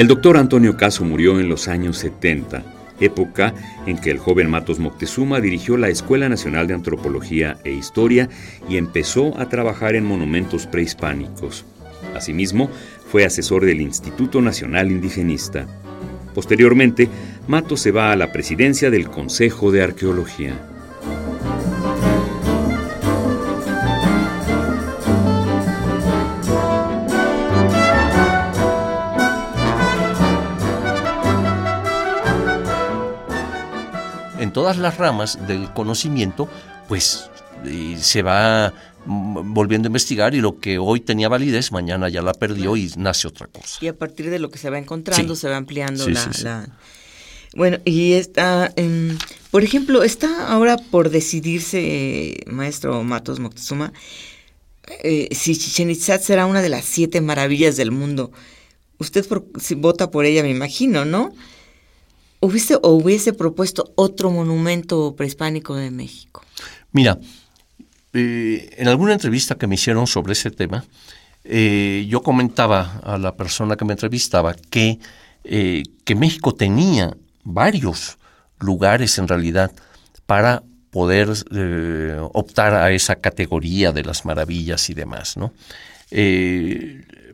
El 0.00 0.08
doctor 0.08 0.38
Antonio 0.38 0.78
Caso 0.78 1.04
murió 1.04 1.40
en 1.40 1.50
los 1.50 1.68
años 1.68 1.98
70 1.98 2.64
época 3.00 3.52
en 3.86 3.98
que 3.98 4.10
el 4.10 4.16
joven 4.16 4.48
Matos 4.48 4.78
Moctezuma 4.78 5.42
dirigió 5.42 5.76
la 5.76 5.90
Escuela 5.90 6.26
Nacional 6.30 6.66
de 6.66 6.72
Antropología 6.72 7.58
e 7.64 7.72
Historia 7.72 8.30
y 8.66 8.78
empezó 8.78 9.38
a 9.38 9.50
trabajar 9.50 9.96
en 9.96 10.06
monumentos 10.06 10.66
prehispánicos. 10.66 11.66
Asimismo, 12.16 12.70
fue 13.12 13.26
asesor 13.26 13.66
del 13.66 13.82
Instituto 13.82 14.40
Nacional 14.40 14.90
Indigenista. 14.90 15.66
Posteriormente, 16.34 17.10
Matos 17.46 17.80
se 17.80 17.90
va 17.90 18.10
a 18.10 18.16
la 18.16 18.32
presidencia 18.32 18.90
del 18.90 19.06
Consejo 19.10 19.70
de 19.70 19.82
Arqueología. 19.82 20.69
Todas 34.60 34.76
las 34.76 34.98
ramas 34.98 35.46
del 35.46 35.72
conocimiento, 35.72 36.46
pues 36.86 37.30
se 37.98 38.20
va 38.20 38.74
volviendo 39.06 39.86
a 39.86 39.88
investigar 39.88 40.34
y 40.34 40.42
lo 40.42 40.58
que 40.60 40.76
hoy 40.76 41.00
tenía 41.00 41.30
validez, 41.30 41.72
mañana 41.72 42.10
ya 42.10 42.20
la 42.20 42.34
perdió 42.34 42.76
y 42.76 42.92
nace 42.98 43.26
otra 43.26 43.46
cosa. 43.46 43.78
Y 43.80 43.88
a 43.88 43.96
partir 43.96 44.28
de 44.28 44.38
lo 44.38 44.50
que 44.50 44.58
se 44.58 44.68
va 44.68 44.76
encontrando, 44.76 45.34
se 45.34 45.48
va 45.48 45.56
ampliando 45.56 46.06
la, 46.06 46.68
Bueno, 47.56 47.78
y 47.86 48.12
está, 48.12 48.70
em, 48.76 49.16
por 49.50 49.64
ejemplo, 49.64 50.02
está 50.02 50.48
ahora 50.48 50.76
por 50.76 51.08
decidirse, 51.08 52.40
maestro 52.46 53.02
Matos 53.02 53.40
Moctezuma, 53.40 53.94
eh, 55.02 55.28
si 55.32 55.56
Chichen 55.56 55.90
Itza 55.90 56.18
será 56.18 56.44
una 56.44 56.60
de 56.60 56.68
las 56.68 56.84
siete 56.84 57.22
maravillas 57.22 57.78
del 57.78 57.92
mundo. 57.92 58.30
Usted 58.98 59.24
si 59.58 59.74
vota 59.74 60.10
por 60.10 60.26
ella, 60.26 60.42
me 60.42 60.50
imagino, 60.50 61.06
¿no? 61.06 61.32
¿Hubiese 62.40 62.78
o 62.82 62.90
hubiese 62.90 63.34
propuesto 63.34 63.92
otro 63.96 64.30
monumento 64.30 65.14
prehispánico 65.14 65.76
de 65.76 65.90
México? 65.90 66.42
Mira, 66.90 67.18
eh, 68.12 68.74
en 68.78 68.88
alguna 68.88 69.12
entrevista 69.12 69.56
que 69.56 69.66
me 69.66 69.74
hicieron 69.74 70.06
sobre 70.06 70.32
ese 70.32 70.50
tema, 70.50 70.84
eh, 71.44 72.06
yo 72.08 72.22
comentaba 72.22 73.00
a 73.04 73.18
la 73.18 73.36
persona 73.36 73.76
que 73.76 73.84
me 73.84 73.92
entrevistaba 73.92 74.54
que, 74.54 74.98
eh, 75.44 75.82
que 76.04 76.14
México 76.14 76.54
tenía 76.54 77.16
varios 77.44 78.18
lugares 78.58 79.18
en 79.18 79.28
realidad 79.28 79.70
para 80.26 80.62
poder 80.90 81.28
optar 82.32 82.74
a 82.74 82.90
esa 82.90 83.14
categoría 83.14 83.92
de 83.92 84.02
las 84.02 84.24
maravillas 84.24 84.90
y 84.90 84.94
demás, 84.94 85.36
¿no? 85.36 85.52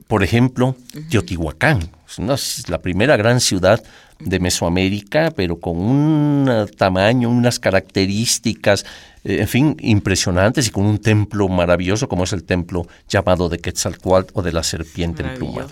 por 0.08 0.22
ejemplo, 0.22 0.76
Teotihuacán, 1.10 1.90
es 2.34 2.68
la 2.68 2.80
primera 2.80 3.16
gran 3.16 3.40
ciudad 3.40 3.82
de 4.18 4.40
Mesoamérica, 4.40 5.30
pero 5.34 5.60
con 5.60 5.76
un 5.76 6.68
tamaño, 6.76 7.28
unas 7.28 7.58
características, 7.58 8.84
eh, 9.24 9.40
en 9.40 9.48
fin, 9.48 9.76
impresionantes 9.80 10.68
y 10.68 10.70
con 10.70 10.86
un 10.86 10.98
templo 10.98 11.48
maravilloso 11.48 12.08
como 12.08 12.24
es 12.24 12.32
el 12.32 12.44
templo 12.44 12.86
llamado 13.08 13.48
de 13.48 13.58
Quetzalcoatl 13.58 14.32
o 14.34 14.42
de 14.42 14.52
la 14.52 14.62
serpiente 14.62 15.22
emplumada. 15.22 15.68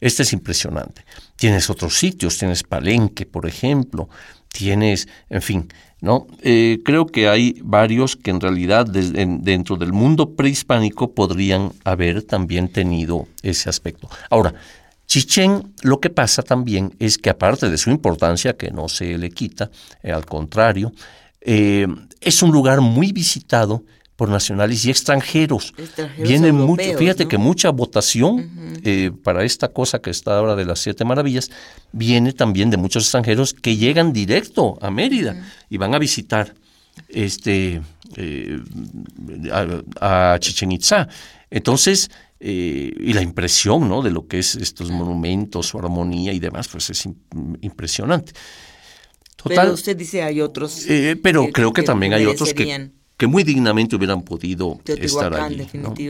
Este 0.00 0.22
es 0.22 0.32
impresionante. 0.32 1.04
Tienes 1.36 1.70
otros 1.70 1.98
sitios, 1.98 2.38
tienes 2.38 2.62
Palenque, 2.62 3.26
por 3.26 3.46
ejemplo, 3.46 4.08
tienes, 4.52 5.08
en 5.30 5.42
fin, 5.42 5.68
¿no? 6.00 6.26
Eh, 6.42 6.80
creo 6.84 7.06
que 7.06 7.28
hay 7.28 7.58
varios 7.62 8.16
que 8.16 8.30
en 8.30 8.40
realidad 8.40 8.86
dentro 8.86 9.76
del 9.76 9.92
mundo 9.92 10.36
prehispánico 10.36 11.12
podrían 11.14 11.72
haber 11.84 12.22
también 12.22 12.68
tenido 12.68 13.26
ese 13.42 13.68
aspecto. 13.68 14.08
Ahora, 14.30 14.54
Chichén 15.06 15.74
lo 15.82 16.00
que 16.00 16.10
pasa 16.10 16.42
también 16.42 16.94
es 16.98 17.18
que 17.18 17.30
aparte 17.30 17.68
de 17.68 17.78
su 17.78 17.90
importancia, 17.90 18.56
que 18.56 18.70
no 18.70 18.88
se 18.88 19.18
le 19.18 19.30
quita, 19.30 19.70
eh, 20.02 20.12
al 20.12 20.24
contrario, 20.26 20.92
eh, 21.40 21.86
es 22.20 22.42
un 22.42 22.52
lugar 22.52 22.80
muy 22.80 23.12
visitado 23.12 23.84
por 24.16 24.28
nacionales 24.28 24.84
y 24.84 24.90
extranjeros. 24.90 25.74
Viene 26.18 26.52
mucho, 26.52 26.96
fíjate 26.96 27.26
que 27.26 27.36
mucha 27.36 27.70
votación 27.70 28.80
eh, 28.84 29.10
para 29.22 29.44
esta 29.44 29.68
cosa 29.68 29.98
que 29.98 30.10
está 30.10 30.38
ahora 30.38 30.54
de 30.54 30.64
las 30.64 30.78
siete 30.78 31.04
maravillas 31.04 31.50
viene 31.90 32.32
también 32.32 32.70
de 32.70 32.76
muchos 32.76 33.04
extranjeros 33.04 33.52
que 33.52 33.76
llegan 33.76 34.12
directo 34.12 34.78
a 34.80 34.90
Mérida 34.90 35.44
y 35.68 35.78
van 35.78 35.94
a 35.94 35.98
visitar 35.98 36.54
este 37.08 37.82
a, 39.50 40.32
a 40.34 40.38
Chichen 40.38 40.70
Itza. 40.70 41.08
Entonces, 41.50 42.10
eh, 42.40 42.92
y 42.98 43.12
la 43.12 43.22
impresión 43.22 43.88
¿no? 43.88 44.02
de 44.02 44.10
lo 44.10 44.26
que 44.26 44.38
es 44.38 44.54
estos 44.56 44.90
monumentos, 44.90 45.68
su 45.68 45.78
armonía 45.78 46.32
y 46.32 46.40
demás, 46.40 46.68
pues 46.68 46.90
es 46.90 47.08
impresionante. 47.60 48.32
Total, 49.36 49.56
pero 49.56 49.74
usted 49.74 49.96
dice 49.96 50.22
hay 50.22 50.40
otros. 50.40 50.86
Eh, 50.88 51.18
pero 51.22 51.48
creo 51.52 51.72
que, 51.72 51.82
también 51.82 52.14
hay 52.14 52.26
otros 52.26 52.54
que, 52.54 52.90
que 53.16 53.26
muy 53.26 53.44
dignamente 53.44 53.96
hubieran 53.96 54.22
podido 54.22 54.80
estar 54.84 55.34
allí. 55.34 55.66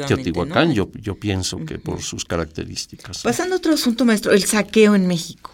Teotihuacán, 0.07 0.73
yo, 0.73 0.91
yo 0.95 1.19
pienso 1.19 1.59
que 1.65 1.79
por 1.79 2.03
sus 2.03 2.25
características. 2.25 3.23
Pasando 3.23 3.57
a 3.57 3.59
otro 3.59 3.75
asunto, 3.75 4.05
maestro, 4.05 4.33
el 4.33 4.45
saqueo 4.45 4.95
en 4.95 5.07
México. 5.07 5.51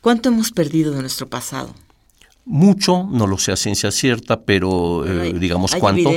¿Cuánto 0.00 0.28
hemos 0.28 0.50
perdido 0.50 0.92
de 0.92 1.00
nuestro 1.00 1.28
pasado? 1.28 1.74
Mucho, 2.46 3.08
no 3.10 3.26
lo 3.26 3.38
sé 3.38 3.52
a 3.52 3.56
ciencia 3.56 3.90
cierta, 3.90 4.42
pero 4.42 5.06
eh, 5.06 5.32
digamos 5.32 5.74
cuánto. 5.76 6.10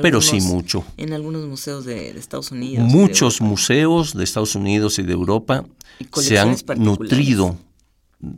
pero 0.00 0.20
sí 0.20 0.40
mucho. 0.40 0.84
En 0.96 1.12
algunos 1.12 1.44
museos 1.46 1.84
de, 1.84 2.10
Estados 2.10 2.52
Unidos. 2.52 2.86
Muchos 2.88 3.40
museos 3.40 4.16
de 4.16 4.22
Estados 4.22 4.54
Unidos 4.54 5.00
y 5.00 5.02
de 5.02 5.12
Europa 5.12 5.64
se 6.12 6.38
han 6.38 6.56
nutrido 6.76 7.56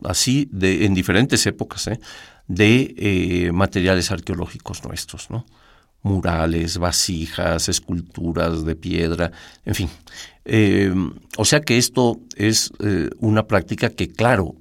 así 0.04 0.48
de, 0.50 0.86
en 0.86 0.94
diferentes 0.94 1.44
épocas 1.46 1.86
¿eh? 1.88 2.00
de 2.48 2.94
eh, 2.96 3.52
materiales 3.52 4.10
arqueológicos 4.10 4.82
nuestros, 4.82 5.28
¿no? 5.28 5.44
Murales, 6.02 6.78
vasijas, 6.78 7.68
esculturas 7.68 8.64
de 8.64 8.76
piedra, 8.76 9.32
en 9.64 9.74
fin. 9.74 9.88
o 11.38 11.44
sea 11.46 11.62
que 11.62 11.78
esto 11.78 12.20
es 12.36 12.70
una 13.20 13.46
práctica 13.46 13.88
que, 13.88 14.12
claro, 14.12 14.54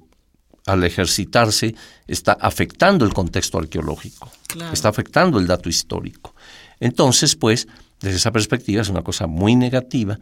al 0.66 0.84
ejercitarse 0.84 1.74
está 2.06 2.32
afectando 2.32 3.04
el 3.04 3.12
contexto 3.12 3.58
arqueológico, 3.58 4.30
está 4.72 4.88
afectando 4.88 5.38
el 5.38 5.46
dato 5.46 5.68
histórico. 5.68 6.34
Entonces, 6.80 7.36
pues, 7.36 7.68
desde 8.00 8.16
esa 8.16 8.32
perspectiva 8.32 8.82
es 8.82 8.88
una 8.88 9.02
cosa 9.02 9.26
muy 9.26 9.56
negativa 9.56 10.18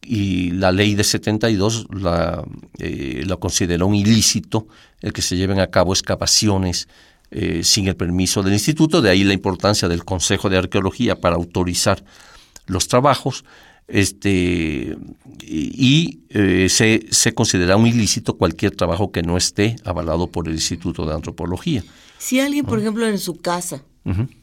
y 0.00 0.50
la 0.50 0.72
ley 0.72 0.94
de 0.94 1.04
72 1.04 1.86
la, 1.90 2.44
eh, 2.78 3.22
la 3.26 3.36
consideró 3.36 3.86
un 3.86 3.94
ilícito 3.94 4.66
el 5.00 5.12
que 5.12 5.22
se 5.22 5.36
lleven 5.36 5.60
a 5.60 5.68
cabo 5.68 5.92
excavaciones 5.92 6.88
eh, 7.30 7.62
sin 7.64 7.88
el 7.88 7.96
permiso 7.96 8.42
del 8.42 8.52
instituto, 8.52 9.00
de 9.00 9.08
ahí 9.08 9.24
la 9.24 9.32
importancia 9.32 9.88
del 9.88 10.04
Consejo 10.04 10.50
de 10.50 10.58
Arqueología 10.58 11.16
para 11.16 11.36
autorizar 11.36 12.04
los 12.66 12.88
trabajos, 12.88 13.44
este, 13.88 14.96
y 15.42 16.20
eh, 16.30 16.68
se, 16.68 17.06
se, 17.10 17.34
considera 17.34 17.76
un 17.76 17.86
ilícito 17.86 18.36
cualquier 18.36 18.74
trabajo 18.74 19.12
que 19.12 19.22
no 19.22 19.36
esté 19.36 19.76
avalado 19.84 20.28
por 20.28 20.48
el 20.48 20.54
Instituto 20.54 21.06
de 21.06 21.14
Antropología. 21.14 21.84
Si 22.18 22.40
alguien, 22.40 22.64
por 22.64 22.78
ejemplo, 22.78 23.06
en 23.06 23.18
su 23.18 23.40
casa, 23.40 23.82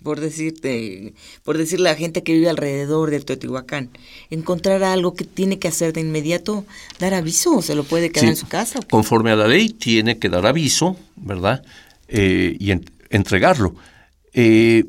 por 0.04 0.20
decirte, 0.20 1.14
por 1.44 1.58
decirle 1.58 1.90
a 1.90 1.94
la 1.94 1.98
gente 1.98 2.24
que 2.24 2.34
vive 2.34 2.50
alrededor 2.50 3.12
del 3.12 3.26
Teotihuacán, 3.26 3.90
encontrara 4.30 4.94
algo 4.94 5.14
que 5.14 5.26
tiene 5.26 5.60
que 5.60 5.68
hacer 5.68 5.94
de 5.94 6.02
inmediato, 6.02 6.66
dar 7.00 7.14
aviso 7.14 7.58
o 7.58 7.62
se 7.62 7.76
lo 7.76 7.84
puede 7.84 8.12
quedar 8.12 8.30
en 8.30 8.36
su 8.36 8.48
casa. 8.48 8.80
Conforme 8.90 9.32
a 9.32 9.36
la 9.36 9.48
ley, 9.48 9.70
tiene 9.70 10.18
que 10.18 10.30
dar 10.30 10.46
aviso, 10.46 10.96
¿verdad? 11.16 11.64
Eh, 12.08 12.56
y 12.60 12.72
entregarlo. 13.10 13.76
Eh, 14.34 14.86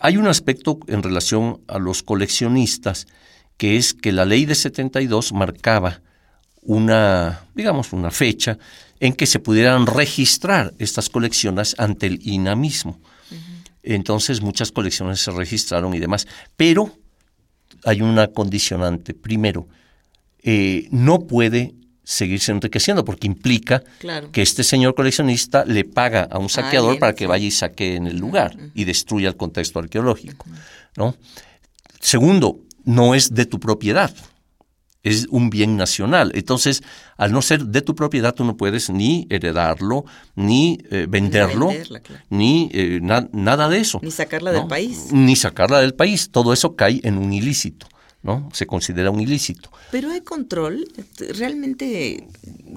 hay 0.00 0.16
un 0.16 0.26
aspecto 0.26 0.78
en 0.88 1.02
relación 1.02 1.60
a 1.68 1.78
los 1.78 2.02
coleccionistas 2.02 3.06
que 3.56 3.76
es 3.76 3.94
que 3.94 4.12
la 4.12 4.24
ley 4.24 4.44
de 4.44 4.54
72 4.54 5.32
marcaba 5.32 6.00
una, 6.62 7.44
digamos, 7.54 7.92
una 7.92 8.10
fecha 8.10 8.58
en 9.00 9.12
que 9.12 9.26
se 9.26 9.38
pudieran 9.38 9.86
registrar 9.86 10.74
estas 10.78 11.08
colecciones 11.08 11.74
ante 11.78 12.06
el 12.06 12.20
INA 12.26 12.56
mismo. 12.56 13.00
Entonces 13.82 14.40
muchas 14.40 14.72
colecciones 14.72 15.20
se 15.20 15.30
registraron 15.30 15.94
y 15.94 16.00
demás, 16.00 16.26
pero 16.56 16.92
hay 17.84 18.02
una 18.02 18.26
condicionante. 18.28 19.14
Primero, 19.14 19.68
eh, 20.42 20.88
no 20.90 21.20
puede 21.20 21.74
seguirse 22.02 22.52
enriqueciendo 22.52 23.04
porque 23.04 23.26
implica 23.26 23.82
que 24.32 24.42
este 24.42 24.64
señor 24.64 24.94
coleccionista 24.94 25.64
le 25.64 25.84
paga 25.84 26.22
a 26.30 26.38
un 26.38 26.48
saqueador 26.48 26.98
para 26.98 27.14
que 27.14 27.26
vaya 27.26 27.46
y 27.46 27.50
saque 27.50 27.96
en 27.96 28.06
el 28.06 28.16
lugar 28.16 28.56
y 28.74 28.84
destruya 28.84 29.28
el 29.28 29.36
contexto 29.36 29.78
arqueológico. 29.78 30.46
¿no? 30.96 31.16
Segundo, 32.00 32.60
no 32.86 33.14
es 33.14 33.34
de 33.34 33.44
tu 33.44 33.60
propiedad 33.60 34.14
es 35.06 35.28
un 35.30 35.50
bien 35.50 35.76
nacional. 35.76 36.32
Entonces, 36.34 36.82
al 37.16 37.30
no 37.30 37.40
ser 37.40 37.66
de 37.66 37.80
tu 37.80 37.94
propiedad, 37.94 38.34
tú 38.34 38.44
no 38.44 38.56
puedes 38.56 38.90
ni 38.90 39.26
heredarlo, 39.30 40.04
ni 40.34 40.80
eh, 40.90 41.06
venderlo, 41.08 41.70
ni, 42.28 42.68
eh, 42.72 42.98
nada 43.00 43.68
de 43.68 43.78
eso. 43.78 44.00
Ni 44.02 44.10
sacarla 44.10 44.50
del 44.50 44.66
país. 44.66 45.12
Ni 45.12 45.36
sacarla 45.36 45.78
del 45.78 45.94
país. 45.94 46.30
Todo 46.30 46.52
eso 46.52 46.74
cae 46.74 47.00
en 47.04 47.18
un 47.18 47.32
ilícito. 47.32 47.86
¿no? 48.24 48.48
Se 48.52 48.66
considera 48.66 49.12
un 49.12 49.20
ilícito. 49.20 49.70
Pero 49.92 50.10
hay 50.10 50.22
control, 50.22 50.88
realmente 51.38 52.26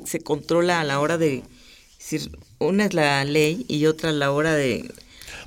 se 0.06 0.20
controla 0.20 0.82
a 0.82 0.84
la 0.84 1.00
hora 1.00 1.18
de, 1.18 1.42
decir, 1.98 2.30
una 2.60 2.86
es 2.86 2.94
la 2.94 3.25
ley 3.25 3.66
y 3.68 3.88
otra 3.88 4.12
a 4.12 4.13
la 4.13 4.32
hora 4.32 4.54
de 4.54 4.94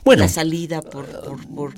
la 0.05 0.29
salida 0.29 0.83
por, 0.83 1.07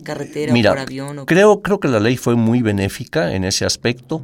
carretera 0.02 0.52
o 0.52 0.62
por 0.62 0.78
avión. 0.78 1.26
creo, 1.26 1.60
creo 1.62 1.80
que 1.80 1.88
la 1.88 2.00
ley 2.00 2.16
fue 2.16 2.34
muy 2.34 2.62
benéfica 2.62 3.34
en 3.34 3.44
ese 3.44 3.64
aspecto. 3.64 4.22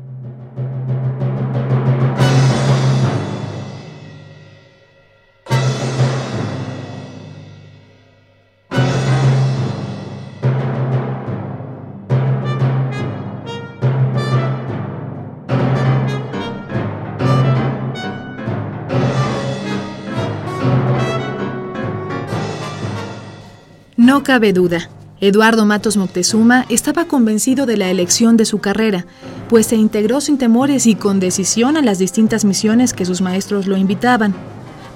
No 24.21 24.25
cabe 24.25 24.53
duda. 24.53 24.91
Eduardo 25.23 25.65
Matos 25.65 25.97
Moctezuma 25.97 26.67
estaba 26.69 27.07
convencido 27.07 27.65
de 27.65 27.79
la 27.79 27.89
elección 27.89 28.37
de 28.37 28.45
su 28.45 28.59
carrera, 28.59 29.07
pues 29.49 29.69
se 29.69 29.77
integró 29.77 30.21
sin 30.21 30.37
temores 30.37 30.87
y 30.87 30.95
con 30.95 31.21
decisión 31.21 31.79
a 31.79 31.81
las 31.81 31.99
distintas 31.99 32.45
misiones 32.45 32.93
que 32.93 33.07
sus 33.07 33.23
maestros 33.23 33.67
lo 33.67 33.79
invitaban. 33.79 34.35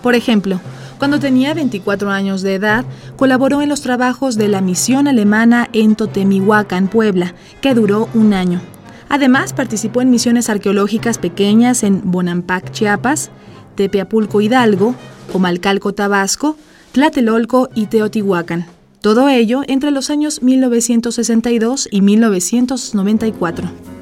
Por 0.02 0.14
ejemplo, 0.14 0.61
cuando 0.99 1.21
tenía 1.21 1.54
24 1.54 2.11
años 2.11 2.43
de 2.43 2.57
edad, 2.57 2.85
colaboró 3.16 3.62
en 3.62 3.71
los 3.71 3.81
trabajos 3.81 4.37
de 4.37 4.49
la 4.49 4.61
misión 4.61 5.09
alemana 5.09 5.71
en 5.73 5.97
Totemihuacán, 5.97 6.88
Puebla, 6.88 7.35
que 7.62 7.73
duró 7.73 8.11
un 8.12 8.35
año. 8.35 8.61
Además, 9.09 9.54
participó 9.54 10.02
en 10.02 10.11
misiones 10.11 10.50
arqueológicas 10.50 11.16
pequeñas 11.16 11.83
en 11.83 12.11
Bonampac, 12.11 12.73
Chiapas, 12.73 13.31
Tepeapulco, 13.75 14.43
Hidalgo, 14.43 14.95
Comalcalco, 15.33 15.95
Tabasco, 15.95 16.59
Tlatelolco 16.93 17.71
y 17.75 17.87
Teotihuacán. 17.87 18.74
Todo 19.04 19.28
ello 19.28 19.61
entre 19.68 19.90
los 19.90 20.08
años 20.08 20.40
1962 20.42 21.88
y 21.90 22.00
1994. 22.00 23.93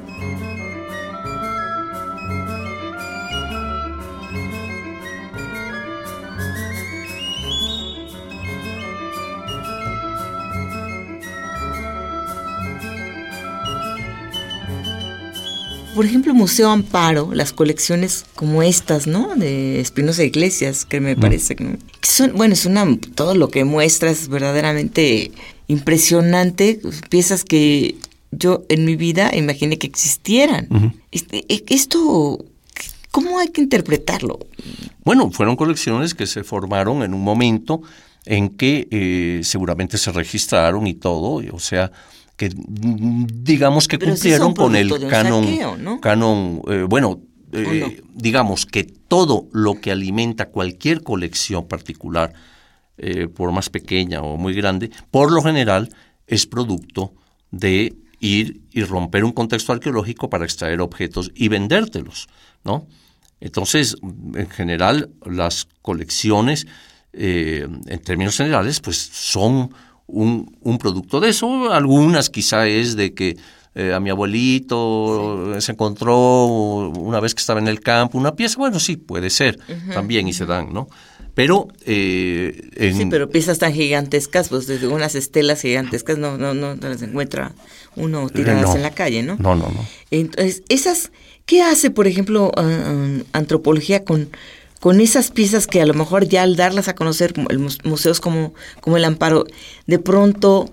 Por 15.95 16.05
ejemplo, 16.05 16.33
Museo 16.33 16.69
Amparo, 16.71 17.29
las 17.33 17.53
colecciones 17.53 18.25
como 18.35 18.63
estas, 18.63 19.05
¿no? 19.05 19.35
De 19.35 19.79
Espinosa 19.79 20.23
Iglesias, 20.23 20.85
que 20.85 20.99
me 20.99 21.15
parece 21.15 21.55
que 21.55 21.77
son, 22.01 22.33
bueno, 22.33 22.53
es 22.53 22.65
una, 22.65 22.85
todo 23.15 23.35
lo 23.35 23.49
que 23.49 23.63
muestra 23.63 24.09
es 24.09 24.27
verdaderamente 24.27 25.31
impresionante, 25.67 26.79
piezas 27.09 27.43
que 27.43 27.95
yo 28.31 28.63
en 28.69 28.85
mi 28.85 28.95
vida 28.95 29.31
imaginé 29.35 29.77
que 29.77 29.87
existieran. 29.87 30.67
Este, 31.11 31.45
e, 31.47 31.63
esto, 31.67 32.43
¿cómo 33.11 33.37
hay 33.39 33.49
que 33.49 33.61
interpretarlo? 33.61 34.39
Bueno, 35.03 35.29
fueron 35.31 35.55
colecciones 35.55 36.15
que 36.15 36.25
se 36.25 36.43
formaron 36.43 37.03
en 37.03 37.13
un 37.13 37.21
momento 37.21 37.81
en 38.25 38.49
que 38.49 38.87
eh, 38.89 39.41
seguramente 39.43 39.97
se 39.97 40.11
registraron 40.11 40.87
y 40.87 40.93
todo, 40.93 41.41
o 41.51 41.59
sea, 41.59 41.91
que 42.35 42.49
digamos 42.55 43.87
que 43.87 43.99
cumplieron 43.99 44.53
con 44.53 44.75
el 44.75 45.07
canon, 45.07 45.99
canon 46.01 46.61
eh, 46.67 46.85
bueno, 46.87 47.21
eh, 47.51 48.01
digamos 48.13 48.65
que 48.65 48.83
todo 48.83 49.47
lo 49.51 49.79
que 49.79 49.91
alimenta 49.91 50.49
cualquier 50.49 51.03
colección 51.03 51.67
particular, 51.67 52.33
eh, 52.97 53.27
por 53.27 53.51
más 53.51 53.69
pequeña 53.69 54.21
o 54.21 54.37
muy 54.37 54.53
grande, 54.53 54.89
por 55.11 55.31
lo 55.31 55.41
general 55.41 55.89
es 56.25 56.47
producto 56.47 57.13
de 57.51 57.95
ir 58.19 58.61
y 58.71 58.83
romper 58.83 59.23
un 59.23 59.31
contexto 59.31 59.73
arqueológico 59.73 60.29
para 60.29 60.45
extraer 60.45 60.81
objetos 60.81 61.31
y 61.35 61.49
vendértelos, 61.49 62.27
¿no? 62.63 62.87
Entonces, 63.41 63.97
en 64.01 64.49
general, 64.49 65.11
las 65.25 65.67
colecciones, 65.81 66.65
en 67.11 67.99
términos 67.99 68.37
generales, 68.37 68.79
pues 68.79 68.97
son 68.97 69.69
un, 70.13 70.55
un, 70.61 70.77
producto 70.77 71.19
de 71.19 71.29
eso. 71.29 71.71
Algunas 71.71 72.29
quizá 72.29 72.67
es 72.67 72.95
de 72.95 73.13
que 73.13 73.35
eh, 73.75 73.91
a 73.91 73.99
mi 73.99 74.11
abuelito 74.11 75.59
se 75.59 75.71
encontró 75.71 76.45
una 76.45 77.19
vez 77.19 77.33
que 77.33 77.39
estaba 77.39 77.59
en 77.59 77.67
el 77.67 77.79
campo 77.79 78.17
una 78.17 78.35
pieza. 78.35 78.57
Bueno, 78.57 78.79
sí, 78.79 78.97
puede 78.97 79.29
ser 79.29 79.59
también 79.93 80.27
y 80.27 80.33
se 80.33 80.45
dan, 80.45 80.71
¿no? 80.71 80.87
Pero... 81.33 81.67
Eh, 81.85 82.69
Sí, 82.95 83.07
pero 83.09 83.29
piezas 83.29 83.57
tan 83.57 83.73
gigantescas, 83.73 84.49
pues 84.49 84.67
desde 84.67 84.87
unas 84.87 85.15
estelas 85.15 85.61
gigantescas 85.61 86.17
no, 86.17 86.37
no, 86.37 86.53
no, 86.53 86.75
las 86.75 87.01
encuentra 87.01 87.53
uno 87.95 88.29
tiradas 88.29 88.75
en 88.75 88.83
la 88.83 88.91
calle, 88.91 89.23
¿no? 89.23 89.37
No, 89.37 89.55
no, 89.55 89.69
no. 89.69 89.85
Entonces, 90.11 90.63
esas... 90.69 91.11
¿Qué 91.45 91.61
hace, 91.61 91.91
por 91.91 92.07
ejemplo, 92.07 92.53
antropología 93.33 94.05
con 94.05 94.29
con 94.83 94.99
esas 94.99 95.31
piezas 95.31 95.65
que 95.65 95.81
a 95.81 95.85
lo 95.85 95.93
mejor 95.93 96.27
ya 96.27 96.43
al 96.43 96.57
darlas 96.57 96.89
a 96.89 96.93
conocer, 96.93 97.33
el 97.49 97.57
museos 97.85 98.19
como, 98.19 98.53
como 98.81 98.97
el 98.97 99.05
Amparo, 99.05 99.45
de 99.87 99.97
pronto 99.97 100.69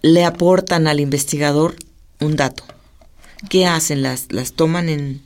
le 0.00 0.24
aportan 0.24 0.86
al 0.86 1.00
investigador 1.00 1.76
un 2.18 2.36
dato. 2.36 2.64
¿Qué 3.50 3.66
hacen? 3.66 4.00
¿Las, 4.00 4.32
las 4.32 4.54
toman 4.54 4.88
en... 4.88 5.20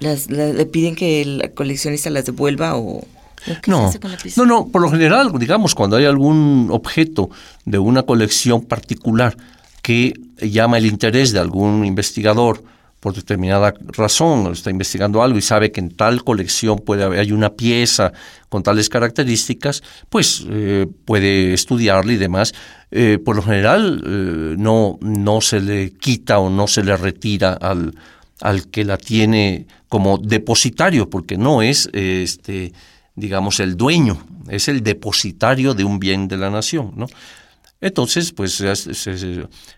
Las, 0.00 0.30
le 0.30 0.64
piden 0.64 0.96
que 0.96 1.20
el 1.20 1.52
coleccionista 1.54 2.08
las 2.08 2.24
devuelva 2.24 2.78
o... 2.78 3.06
No, 3.66 3.92
no, 4.36 4.46
no, 4.46 4.68
por 4.68 4.80
lo 4.80 4.90
general, 4.90 5.30
digamos, 5.38 5.74
cuando 5.74 5.98
hay 5.98 6.06
algún 6.06 6.68
objeto 6.70 7.28
de 7.66 7.78
una 7.78 8.04
colección 8.04 8.64
particular 8.64 9.36
que 9.82 10.18
llama 10.40 10.78
el 10.78 10.86
interés 10.86 11.32
de 11.32 11.40
algún 11.40 11.84
investigador, 11.84 12.64
por 13.02 13.14
determinada 13.14 13.74
razón, 13.88 14.52
está 14.52 14.70
investigando 14.70 15.24
algo 15.24 15.36
y 15.36 15.42
sabe 15.42 15.72
que 15.72 15.80
en 15.80 15.90
tal 15.90 16.22
colección 16.22 16.78
puede 16.78 17.02
haber, 17.02 17.18
hay 17.18 17.32
una 17.32 17.50
pieza 17.50 18.12
con 18.48 18.62
tales 18.62 18.88
características, 18.88 19.82
pues 20.08 20.46
eh, 20.48 20.86
puede 21.04 21.52
estudiarla 21.52 22.12
y 22.12 22.16
demás. 22.16 22.54
Eh, 22.92 23.18
por 23.18 23.34
lo 23.34 23.42
general 23.42 24.04
eh, 24.06 24.54
no, 24.56 25.00
no 25.00 25.40
se 25.40 25.60
le 25.60 25.90
quita 25.90 26.38
o 26.38 26.48
no 26.48 26.68
se 26.68 26.84
le 26.84 26.96
retira 26.96 27.54
al, 27.54 27.92
al 28.40 28.68
que 28.68 28.84
la 28.84 28.98
tiene 28.98 29.66
como 29.88 30.18
depositario, 30.18 31.10
porque 31.10 31.36
no 31.36 31.60
es 31.60 31.90
este 31.92 32.72
digamos 33.16 33.58
el 33.58 33.76
dueño, 33.76 34.24
es 34.48 34.68
el 34.68 34.80
depositario 34.80 35.74
de 35.74 35.82
un 35.82 35.98
bien 35.98 36.28
de 36.28 36.36
la 36.36 36.50
nación, 36.50 36.92
¿no? 36.94 37.08
Entonces, 37.82 38.32
pues 38.32 38.62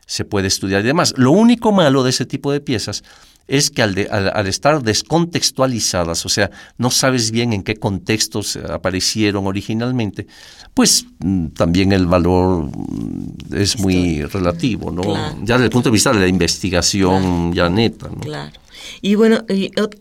se, 0.07 0.25
puede 0.27 0.47
estudiar 0.47 0.83
y 0.83 0.87
demás. 0.87 1.15
Lo 1.17 1.33
único 1.33 1.73
malo 1.73 2.05
de 2.05 2.11
ese 2.11 2.27
tipo 2.27 2.53
de 2.53 2.61
piezas 2.61 3.03
es 3.49 3.71
que 3.71 3.83
al, 3.83 4.09
al, 4.11 4.47
estar 4.47 4.83
descontextualizadas, 4.83 6.25
o 6.25 6.29
sea, 6.29 6.51
no 6.77 6.91
sabes 6.91 7.31
bien 7.31 7.55
en 7.55 7.63
qué 7.63 7.77
contextos 7.77 8.57
aparecieron 8.57 9.47
originalmente, 9.47 10.27
pues 10.75 11.07
mm, 11.19 11.49
también 11.49 11.93
el 11.93 12.07
valor 12.07 12.65
mm, 12.67 13.55
es 13.55 13.79
muy 13.79 14.23
relativo, 14.23 14.91
¿no? 14.91 15.15
Ya 15.43 15.55
desde 15.55 15.65
el 15.65 15.71
punto 15.71 15.89
de 15.89 15.95
vista 15.95 16.13
de 16.13 16.21
la 16.21 16.29
investigación 16.29 17.55
ya 17.55 17.71
neta, 17.71 18.09
¿no? 18.09 18.21
Claro. 18.21 18.53
Y 19.01 19.15
bueno, 19.15 19.45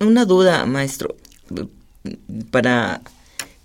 una 0.01 0.25
duda, 0.25 0.65
maestro, 0.65 1.15
para 2.51 3.01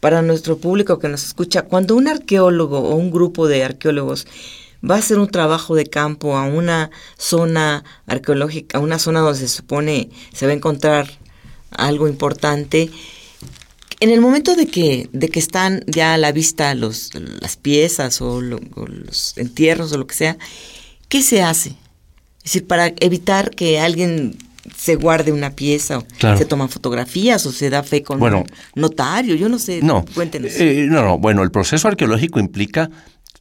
para 0.01 0.23
nuestro 0.23 0.59
público 0.59 0.99
que 0.99 1.09
nos 1.09 1.25
escucha, 1.25 1.63
cuando 1.63 1.97
un 1.97 2.09
arqueólogo 2.09 2.79
o 2.79 2.95
un 2.95 3.11
grupo 3.11 3.49
de 3.49 3.65
arqueólogos 3.65 4.27
va 4.89 4.97
a 4.97 4.99
hacer 4.99 5.19
un 5.19 5.29
trabajo 5.29 5.75
de 5.75 5.87
campo 5.87 6.37
a 6.37 6.45
una 6.45 6.91
zona 7.17 7.85
arqueológica, 8.07 8.79
a 8.79 8.81
una 8.81 8.99
zona 8.99 9.21
donde 9.21 9.41
se 9.41 9.49
supone 9.49 10.11
se 10.33 10.47
va 10.47 10.53
a 10.53 10.57
encontrar 10.57 11.09
algo 11.71 12.09
importante, 12.09 12.91
en 14.01 14.11
el 14.11 14.21
momento 14.21 14.55
de 14.55 14.67
que, 14.67 15.09
de 15.13 15.29
que 15.29 15.41
están 15.41 15.83
ya 15.87 16.15
a 16.15 16.19
la 16.19 16.31
vista 16.31 16.75
los, 16.75 17.11
las 17.41 17.57
piezas 17.57 18.21
o, 18.21 18.41
los 18.41 19.37
entierros 19.37 19.93
o 19.93 19.99
lo 19.99 20.07
que 20.07 20.15
sea, 20.15 20.39
¿qué 21.09 21.23
se 21.23 21.43
hace? 21.43 21.71
Es 22.39 22.53
decir, 22.53 22.67
para 22.67 22.95
evitar 23.01 23.51
que 23.51 23.81
alguien 23.81 24.39
se 24.77 24.97
guarde 24.97 25.33
una 25.33 25.51
pieza, 25.51 25.99
o 25.99 26.05
se 26.37 26.45
toman 26.45 26.69
fotografías 26.69 27.45
o 27.47 27.53
se 27.53 27.71
da 27.71 27.83
fe 27.83 28.03
con 28.03 28.23
un 28.23 28.45
notario, 28.75 29.35
yo 29.35 29.49
no 29.49 29.59
sé, 29.59 29.81
no, 29.83 30.05
cuéntenos. 30.15 30.53
Eh, 30.57 30.87
no, 30.89 31.03
no, 31.03 31.19
bueno, 31.19 31.43
el 31.43 31.51
proceso 31.51 31.89
arqueológico 31.89 32.41
implica 32.41 32.91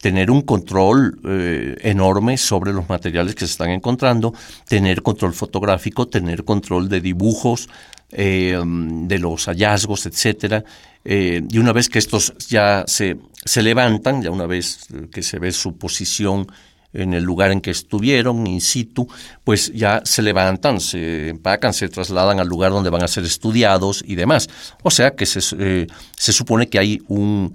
tener 0.00 0.30
un 0.30 0.42
control 0.42 1.20
eh, 1.24 1.76
enorme 1.82 2.36
sobre 2.36 2.72
los 2.72 2.88
materiales 2.88 3.34
que 3.34 3.46
se 3.46 3.52
están 3.52 3.70
encontrando, 3.70 4.32
tener 4.66 5.02
control 5.02 5.34
fotográfico, 5.34 6.08
tener 6.08 6.44
control 6.44 6.88
de 6.88 7.00
dibujos, 7.00 7.68
eh, 8.10 8.58
de 8.64 9.18
los 9.18 9.46
hallazgos, 9.46 10.06
etcétera. 10.06 10.64
Eh, 11.04 11.42
y 11.50 11.58
una 11.58 11.72
vez 11.72 11.88
que 11.88 11.98
estos 11.98 12.34
ya 12.48 12.84
se, 12.86 13.18
se 13.44 13.62
levantan, 13.62 14.22
ya 14.22 14.30
una 14.30 14.46
vez 14.46 14.86
que 15.10 15.22
se 15.22 15.38
ve 15.38 15.52
su 15.52 15.76
posición 15.76 16.46
en 16.92 17.14
el 17.14 17.24
lugar 17.24 17.50
en 17.50 17.60
que 17.60 17.70
estuvieron, 17.70 18.46
in 18.46 18.60
situ, 18.60 19.08
pues 19.44 19.72
ya 19.74 20.02
se 20.04 20.22
levantan, 20.22 20.80
se 20.80 21.28
empacan, 21.28 21.72
se 21.74 21.88
trasladan 21.88 22.40
al 22.40 22.48
lugar 22.48 22.72
donde 22.72 22.90
van 22.90 23.02
a 23.02 23.08
ser 23.08 23.24
estudiados 23.24 24.02
y 24.06 24.14
demás. 24.14 24.48
O 24.82 24.90
sea 24.90 25.14
que 25.14 25.26
se, 25.26 25.40
se 25.40 26.32
supone 26.32 26.68
que 26.68 26.78
hay 26.78 27.02
un 27.08 27.54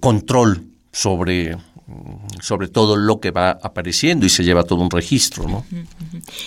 control 0.00 0.64
sobre 0.92 1.56
sobre 2.40 2.68
todo 2.68 2.96
lo 2.96 3.20
que 3.20 3.30
va 3.30 3.50
apareciendo 3.62 4.26
y 4.26 4.28
se 4.28 4.42
lleva 4.42 4.64
todo 4.64 4.80
un 4.80 4.90
registro, 4.90 5.48
¿no? 5.48 5.64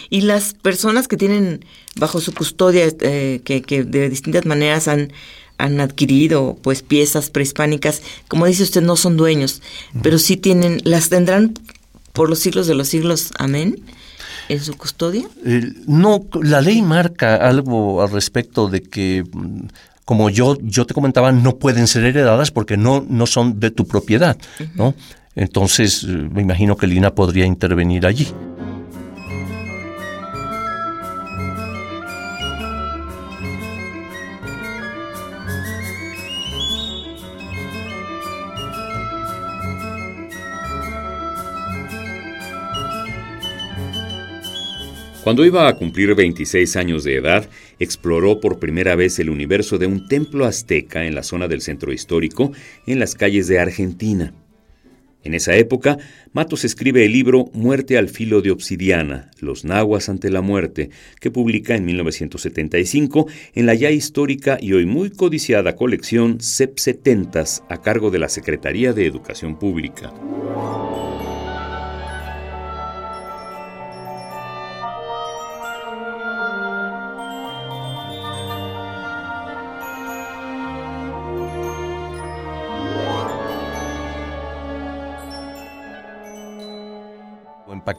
Y 0.10 0.22
las 0.22 0.54
personas 0.54 1.08
que 1.08 1.16
tienen 1.16 1.64
bajo 1.96 2.20
su 2.20 2.34
custodia, 2.34 2.88
eh, 3.00 3.42
que, 3.44 3.84
de 3.84 4.10
distintas 4.10 4.46
maneras 4.46 4.90
han, 4.90 5.14
han 5.58 5.80
adquirido 5.80 6.58
pues 6.62 6.82
piezas 6.82 7.30
prehispánicas, 7.30 8.02
como 8.28 8.46
dice 8.46 8.64
usted, 8.64 8.82
no 8.82 8.98
son 8.98 9.16
dueños, 9.16 9.62
pero 10.02 10.18
sí 10.18 10.36
tienen, 10.36 10.82
las 10.84 11.08
tendrán 11.08 11.54
por 12.14 12.30
los 12.30 12.40
siglos 12.40 12.68
de 12.68 12.76
los 12.76 12.88
siglos, 12.88 13.32
amén, 13.38 13.84
en 14.50 14.60
su 14.60 14.76
custodia. 14.76 15.28
no, 15.88 16.26
la 16.42 16.62
ley 16.62 16.82
marca 16.82 17.36
algo 17.36 18.02
al 18.02 18.12
respecto 18.12 18.68
de 18.68 18.82
que 18.82 19.24
mm, 19.32 19.68
como 20.06 20.32
yo, 20.32 20.58
yo 20.62 20.86
te 20.86 20.96
comentaba, 20.96 21.32
no 21.32 21.58
pueden 21.58 21.86
ser 21.86 22.04
heredadas 22.04 22.50
porque 22.50 22.78
no, 22.78 23.06
no 23.08 23.28
son 23.28 23.60
de 23.60 23.70
tu 23.70 23.86
propiedad, 23.86 24.38
¿no? 24.74 24.96
Entonces, 25.36 26.04
eh, 26.04 26.08
me 26.08 26.42
imagino 26.42 26.76
que 26.76 26.88
Lina 26.88 27.14
podría 27.14 27.46
intervenir 27.46 28.08
allí. 28.08 28.28
Cuando 45.30 45.46
iba 45.46 45.68
a 45.68 45.76
cumplir 45.76 46.16
26 46.16 46.76
años 46.76 47.04
de 47.04 47.18
edad, 47.18 47.48
exploró 47.78 48.40
por 48.40 48.58
primera 48.58 48.96
vez 48.96 49.20
el 49.20 49.30
universo 49.30 49.78
de 49.78 49.86
un 49.86 50.08
templo 50.08 50.44
azteca 50.46 51.06
en 51.06 51.14
la 51.14 51.22
zona 51.22 51.48
del 51.48 51.62
centro 51.62 51.94
histórico, 51.94 52.52
en 52.88 52.98
las 52.98 53.14
calles 53.14 53.48
de 53.48 53.60
Argentina. 53.60 54.34
En 55.24 55.36
esa 55.36 55.56
época, 55.56 56.00
Matos 56.34 56.66
escribe 56.66 57.06
el 57.06 57.12
libro 57.12 57.52
Muerte 57.54 58.00
al 58.00 58.10
filo 58.10 58.42
de 58.42 58.50
obsidiana, 58.50 59.30
Los 59.40 59.66
nahuas 59.66 60.10
ante 60.10 60.32
la 60.32 60.42
muerte, 60.42 60.90
que 61.22 61.30
publica 61.30 61.76
en 61.76 61.86
1975 61.86 63.28
en 63.54 63.68
la 63.68 63.76
ya 63.76 63.92
histórica 63.92 64.58
y 64.60 64.74
hoy 64.74 64.88
muy 64.88 65.12
codiciada 65.12 65.76
colección 65.76 66.40
CEP 66.42 66.80
70 66.80 67.44
a 67.70 67.82
cargo 67.84 68.10
de 68.10 68.18
la 68.18 68.30
Secretaría 68.30 68.94
de 68.94 69.06
Educación 69.06 69.60
Pública. 69.60 70.12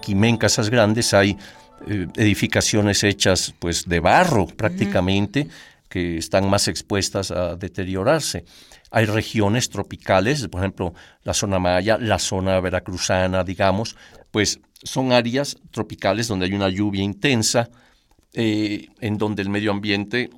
En 0.06 0.36
Casas 0.36 0.70
Grandes, 0.70 1.14
hay 1.14 1.36
eh, 1.86 2.06
edificaciones 2.16 3.04
hechas 3.04 3.54
pues 3.58 3.88
de 3.88 4.00
barro 4.00 4.46
prácticamente, 4.46 5.48
que 5.88 6.18
están 6.18 6.48
más 6.48 6.68
expuestas 6.68 7.30
a 7.30 7.56
deteriorarse. 7.56 8.44
Hay 8.90 9.06
regiones 9.06 9.70
tropicales, 9.70 10.46
por 10.48 10.60
ejemplo, 10.60 10.94
la 11.22 11.34
zona 11.34 11.58
maya, 11.58 11.98
la 11.98 12.18
zona 12.18 12.60
veracruzana, 12.60 13.44
digamos, 13.44 13.96
pues 14.30 14.60
son 14.82 15.12
áreas 15.12 15.56
tropicales 15.70 16.28
donde 16.28 16.46
hay 16.46 16.54
una 16.54 16.68
lluvia 16.68 17.02
intensa, 17.02 17.68
eh, 18.32 18.86
en 19.00 19.18
donde 19.18 19.42
el 19.42 19.48
medio 19.48 19.70
ambiente 19.70 20.30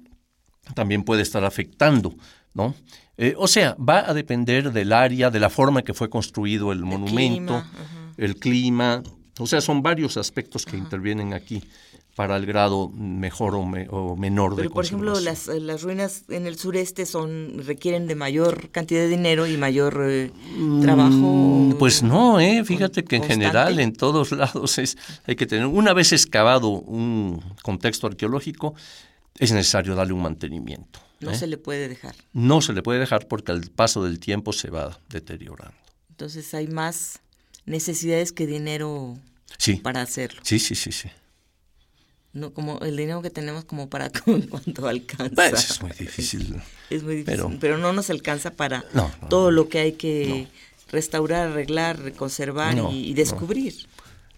también 0.74 1.02
puede 1.02 1.22
estar 1.22 1.44
afectando, 1.44 2.14
¿no? 2.54 2.74
Eh, 3.18 3.34
o 3.36 3.46
sea, 3.46 3.76
va 3.76 4.08
a 4.08 4.14
depender 4.14 4.72
del 4.72 4.92
área, 4.92 5.30
de 5.30 5.40
la 5.40 5.50
forma 5.50 5.80
en 5.80 5.86
que 5.86 5.94
fue 5.94 6.08
construido 6.08 6.72
el, 6.72 6.80
monumento, 6.80 7.62
el 8.16 8.36
clima, 8.36 9.02
o 9.38 9.46
sea, 9.46 9.60
son 9.60 9.82
varios 9.82 10.16
aspectos 10.16 10.66
que 10.66 10.76
intervienen 10.76 11.32
aquí 11.32 11.62
para 12.14 12.36
el 12.36 12.44
grado 12.44 12.90
mejor 12.90 13.54
o, 13.54 14.16
menor 14.16 14.54
Pero, 14.54 14.68
de 14.68 14.74
por 14.74 14.84
ejemplo, 14.84 15.18
las, 15.20 15.46
las, 15.46 15.82
ruinas 15.82 16.24
en 16.28 16.46
el 16.46 16.58
sureste 16.58 17.06
son 17.06 17.62
requieren 17.64 18.06
de 18.06 18.14
mayor 18.14 18.70
cantidad 18.70 19.00
de 19.00 19.08
dinero 19.08 19.46
y 19.46 19.56
mayor 19.56 20.04
eh, 20.06 20.30
mm, 20.56 20.82
trabajo. 20.82 21.76
Pues 21.78 22.02
no, 22.02 22.38
eh, 22.38 22.64
fíjate 22.64 23.04
que 23.04 23.16
en 23.16 23.24
general 23.24 23.80
en 23.80 23.94
todos 23.94 24.30
lados 24.32 24.76
es 24.76 24.98
hay 25.26 25.36
que 25.36 25.46
tener 25.46 25.66
una 25.66 25.94
vez 25.94 26.12
excavado 26.12 26.68
un 26.68 27.42
contexto 27.62 28.06
arqueológico 28.06 28.74
es 29.38 29.52
necesario 29.52 29.94
darle 29.94 30.12
un 30.12 30.22
mantenimiento. 30.22 31.00
No 31.20 31.30
¿eh? 31.30 31.34
se 31.34 31.46
le 31.46 31.56
puede 31.56 31.88
dejar. 31.88 32.14
No 32.34 32.60
se 32.60 32.74
le 32.74 32.82
puede 32.82 32.98
dejar 32.98 33.26
porque 33.26 33.52
al 33.52 33.62
paso 33.70 34.04
del 34.04 34.20
tiempo 34.20 34.52
se 34.52 34.68
va 34.68 34.98
deteriorando. 35.08 35.74
Entonces 36.10 36.52
hay 36.52 36.68
más 36.68 37.21
necesidades 37.66 38.32
que 38.32 38.46
dinero 38.46 39.18
para 39.82 40.02
hacerlo. 40.02 40.40
Sí, 40.44 40.58
sí, 40.58 40.74
sí, 40.74 40.92
sí. 40.92 41.08
No, 42.32 42.54
como 42.54 42.78
el 42.80 42.96
dinero 42.96 43.20
que 43.20 43.30
tenemos 43.30 43.64
como 43.64 43.90
para 43.90 44.10
cuánto 44.50 44.88
alcanza. 44.88 45.34
Pues 45.34 45.70
es 45.70 45.82
muy 45.82 45.92
difícil. 45.92 46.62
es 46.88 47.02
muy 47.02 47.16
difícil, 47.16 47.58
pero, 47.60 47.78
no 47.78 47.92
nos 47.92 48.08
alcanza 48.10 48.52
para 48.52 48.84
todo 49.28 49.50
lo 49.50 49.68
que 49.68 49.78
hay 49.78 49.92
que 49.92 50.48
restaurar, 50.90 51.48
arreglar, 51.48 52.12
conservar 52.14 52.76
y, 52.90 53.12
descubrir. 53.14 53.74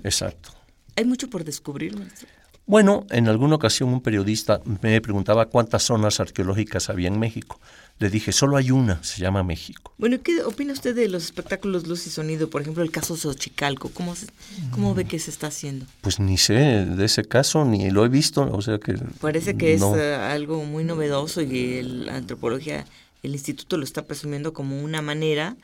Exacto. 0.03 0.51
Hay 0.97 1.05
mucho 1.05 1.31
por 1.31 1.45
descubrir, 1.45 1.97
maestro. 1.97 2.29
Bueno, 2.67 3.07
en 3.11 3.29
alguna 3.29 3.57
ocasión 3.57 3.91
un 3.91 4.01
periodista 4.01 4.63
me 4.81 4.99
preguntaba 5.03 5.47
cuántas 5.47 5.83
zonas 5.83 6.19
arqueológicas 6.19 6.89
había 6.89 7.09
en 7.09 7.19
México. 7.19 7.61
Le 7.99 8.09
dije, 8.09 8.33
solo 8.33 8.57
hay 8.57 8.71
una, 8.71 9.05
se 9.05 9.21
llama 9.21 9.43
México. 9.43 9.93
Bueno, 9.99 10.17
¿qué 10.23 10.43
opina 10.43 10.73
usted 10.73 10.97
de 10.97 11.09
los 11.09 11.25
espectáculos 11.25 11.87
luz 11.87 12.07
y 12.07 12.11
sonido? 12.11 12.49
Por 12.49 12.63
ejemplo, 12.63 12.83
el 12.83 12.91
caso 12.91 13.17
Xochicalco, 13.17 13.91
¿cómo, 13.91 14.15
cómo 14.71 14.95
ve 14.95 15.05
que 15.05 15.19
se 15.19 15.31
está 15.31 15.49
haciendo? 15.49 15.85
Pues 16.01 16.19
ni 16.19 16.39
sé 16.39 16.55
de 16.55 17.05
ese 17.05 17.25
caso, 17.25 17.67
ni 17.67 17.91
lo 17.91 18.05
he 18.05 18.09
visto, 18.09 18.51
o 18.51 18.63
sea 18.63 18.79
que... 18.79 18.95
Parece 19.21 19.57
que 19.57 19.75
es 19.75 19.83
eh, 19.83 20.15
algo 20.15 20.65
muy 20.65 20.85
novedoso 20.85 21.43
y 21.43 21.83
la 21.83 22.17
antropología, 22.17 22.87
el 23.23 23.33
instituto 23.33 23.77
lo 23.77 23.85
está 23.85 24.03
presumiendo 24.03 24.55
como 24.55 24.83
una 24.83 25.03
manera 25.03 25.57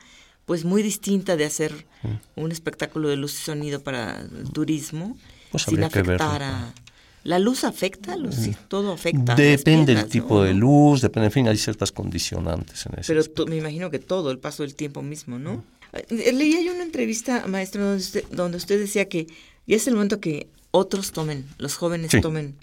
pues 0.45 0.65
muy 0.65 0.83
distinta 0.83 1.37
de 1.37 1.47
hacer 1.47 1.87
mm. 2.03 2.41
un 2.41 2.53
espectáculo 2.53 3.09
de 3.09 3.17
luz 3.17 3.35
y 3.35 3.45
sonido 3.45 3.81
para 3.81 4.21
el 4.21 4.51
turismo 4.53 5.17
pues 5.51 5.65
sin 5.65 5.83
afectar 5.83 6.43
a 6.43 6.75
¿La 7.22 7.38
luz 7.38 7.64
afecta? 7.64 8.16
Sí, 8.30 8.54
todo 8.68 8.92
afecta. 8.92 9.35
Depende 9.35 9.94
del 9.94 10.06
tipo 10.06 10.42
de 10.42 10.54
luz, 10.54 11.02
depende, 11.02 11.26
en 11.26 11.33
fin, 11.33 11.48
hay 11.48 11.56
ciertas 11.56 11.92
condicionantes 11.92 12.87
en 12.87 12.98
eso. 12.98 13.12
Pero 13.12 13.46
me 13.46 13.56
imagino 13.56 13.90
que 13.90 13.98
todo, 13.98 14.30
el 14.30 14.38
paso 14.38 14.62
del 14.62 14.74
tiempo 14.74 15.02
mismo, 15.02 15.38
¿no? 15.38 15.62
Eh, 15.92 16.33
leía 16.33 16.62
yo 16.62 16.72
una 16.72 16.85
entrevista, 16.85 17.46
maestro, 17.46 17.85
donde 17.85 18.02
usted, 18.02 18.24
donde 18.30 18.56
usted 18.56 18.78
decía 18.78 19.09
que 19.09 19.26
ya 19.66 19.76
es 19.76 19.87
el 19.87 19.94
momento 19.94 20.20
que 20.20 20.48
otros 20.70 21.12
tomen, 21.12 21.46
los 21.59 21.76
jóvenes 21.76 22.12
tomen 22.22 22.56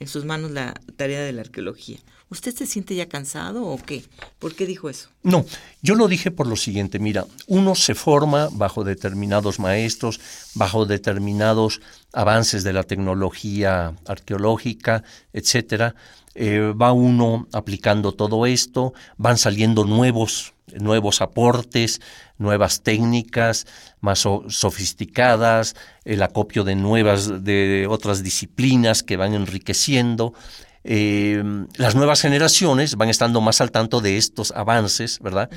en 0.00 0.08
sus 0.08 0.24
manos 0.24 0.50
la 0.50 0.74
tarea 0.96 1.20
de 1.20 1.32
la 1.32 1.42
arqueología. 1.42 1.98
¿Usted 2.30 2.54
se 2.54 2.66
siente 2.66 2.94
ya 2.94 3.08
cansado 3.08 3.66
o 3.66 3.76
qué? 3.76 4.04
¿Por 4.38 4.54
qué 4.54 4.64
dijo 4.64 4.88
eso? 4.88 5.10
No, 5.22 5.44
yo 5.82 5.94
lo 5.94 6.08
dije 6.08 6.30
por 6.30 6.46
lo 6.46 6.56
siguiente, 6.56 6.98
mira, 6.98 7.26
uno 7.48 7.74
se 7.74 7.94
forma 7.94 8.48
bajo 8.52 8.82
determinados 8.82 9.58
maestros, 9.58 10.20
bajo 10.54 10.86
determinados 10.86 11.80
avances 12.12 12.64
de 12.64 12.72
la 12.72 12.84
tecnología 12.84 13.94
arqueológica, 14.06 15.04
etcétera. 15.32 15.94
Eh, 16.34 16.72
va 16.80 16.92
uno 16.92 17.48
aplicando 17.52 18.12
todo 18.12 18.46
esto, 18.46 18.94
van 19.18 19.36
saliendo 19.36 19.84
nuevos, 19.84 20.54
nuevos 20.78 21.20
aportes, 21.20 22.00
nuevas 22.40 22.82
técnicas 22.82 23.66
más 24.00 24.26
sofisticadas, 24.48 25.76
el 26.04 26.22
acopio 26.22 26.64
de 26.64 26.74
nuevas, 26.74 27.44
de 27.44 27.86
otras 27.88 28.22
disciplinas 28.24 29.02
que 29.02 29.16
van 29.16 29.34
enriqueciendo. 29.34 30.34
Eh, 30.82 31.42
las 31.76 31.94
nuevas 31.94 32.22
generaciones 32.22 32.96
van 32.96 33.10
estando 33.10 33.40
más 33.40 33.60
al 33.60 33.70
tanto 33.70 34.00
de 34.00 34.16
estos 34.16 34.50
avances, 34.52 35.20
¿verdad? 35.20 35.50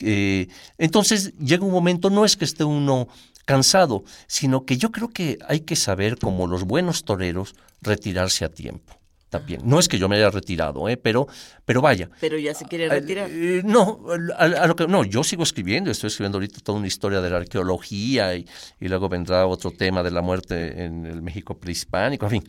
Eh, 0.00 0.48
entonces 0.78 1.34
llega 1.38 1.64
un 1.64 1.72
momento, 1.72 2.10
no 2.10 2.24
es 2.24 2.36
que 2.36 2.46
esté 2.46 2.64
uno 2.64 3.08
cansado, 3.44 4.04
sino 4.26 4.64
que 4.64 4.78
yo 4.78 4.90
creo 4.90 5.08
que 5.08 5.38
hay 5.46 5.60
que 5.60 5.76
saber, 5.76 6.18
como 6.18 6.46
los 6.46 6.64
buenos 6.64 7.04
toreros, 7.04 7.54
retirarse 7.82 8.44
a 8.44 8.48
tiempo. 8.48 9.01
También. 9.32 9.62
No 9.64 9.78
es 9.78 9.88
que 9.88 9.98
yo 9.98 10.10
me 10.10 10.16
haya 10.16 10.28
retirado, 10.28 10.90
¿eh? 10.90 10.98
pero, 10.98 11.26
pero 11.64 11.80
vaya. 11.80 12.10
Pero 12.20 12.38
ya 12.38 12.52
se 12.52 12.66
quiere 12.66 12.86
retirar. 12.86 13.30
Eh, 13.30 13.62
no, 13.64 14.04
a, 14.36 14.66
lo 14.66 14.76
que, 14.76 14.86
no, 14.86 15.04
yo 15.04 15.24
sigo 15.24 15.42
escribiendo, 15.42 15.90
estoy 15.90 16.08
escribiendo 16.08 16.36
ahorita 16.36 16.60
toda 16.62 16.76
una 16.76 16.86
historia 16.86 17.22
de 17.22 17.30
la 17.30 17.38
arqueología 17.38 18.34
y, 18.34 18.46
y 18.78 18.88
luego 18.88 19.08
vendrá 19.08 19.46
otro 19.46 19.70
tema 19.70 20.02
de 20.02 20.10
la 20.10 20.20
muerte 20.20 20.84
en 20.84 21.06
el 21.06 21.22
México 21.22 21.58
prehispánico, 21.58 22.26
en 22.26 22.30
fin. 22.30 22.44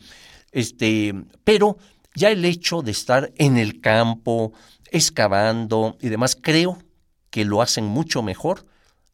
Este, 0.52 1.14
pero 1.42 1.78
ya 2.14 2.28
el 2.28 2.44
hecho 2.44 2.82
de 2.82 2.90
estar 2.90 3.32
en 3.36 3.56
el 3.56 3.80
campo, 3.80 4.52
excavando 4.90 5.96
y 6.02 6.10
demás, 6.10 6.36
creo 6.38 6.76
que 7.30 7.46
lo 7.46 7.62
hacen 7.62 7.86
mucho 7.86 8.22
mejor 8.22 8.66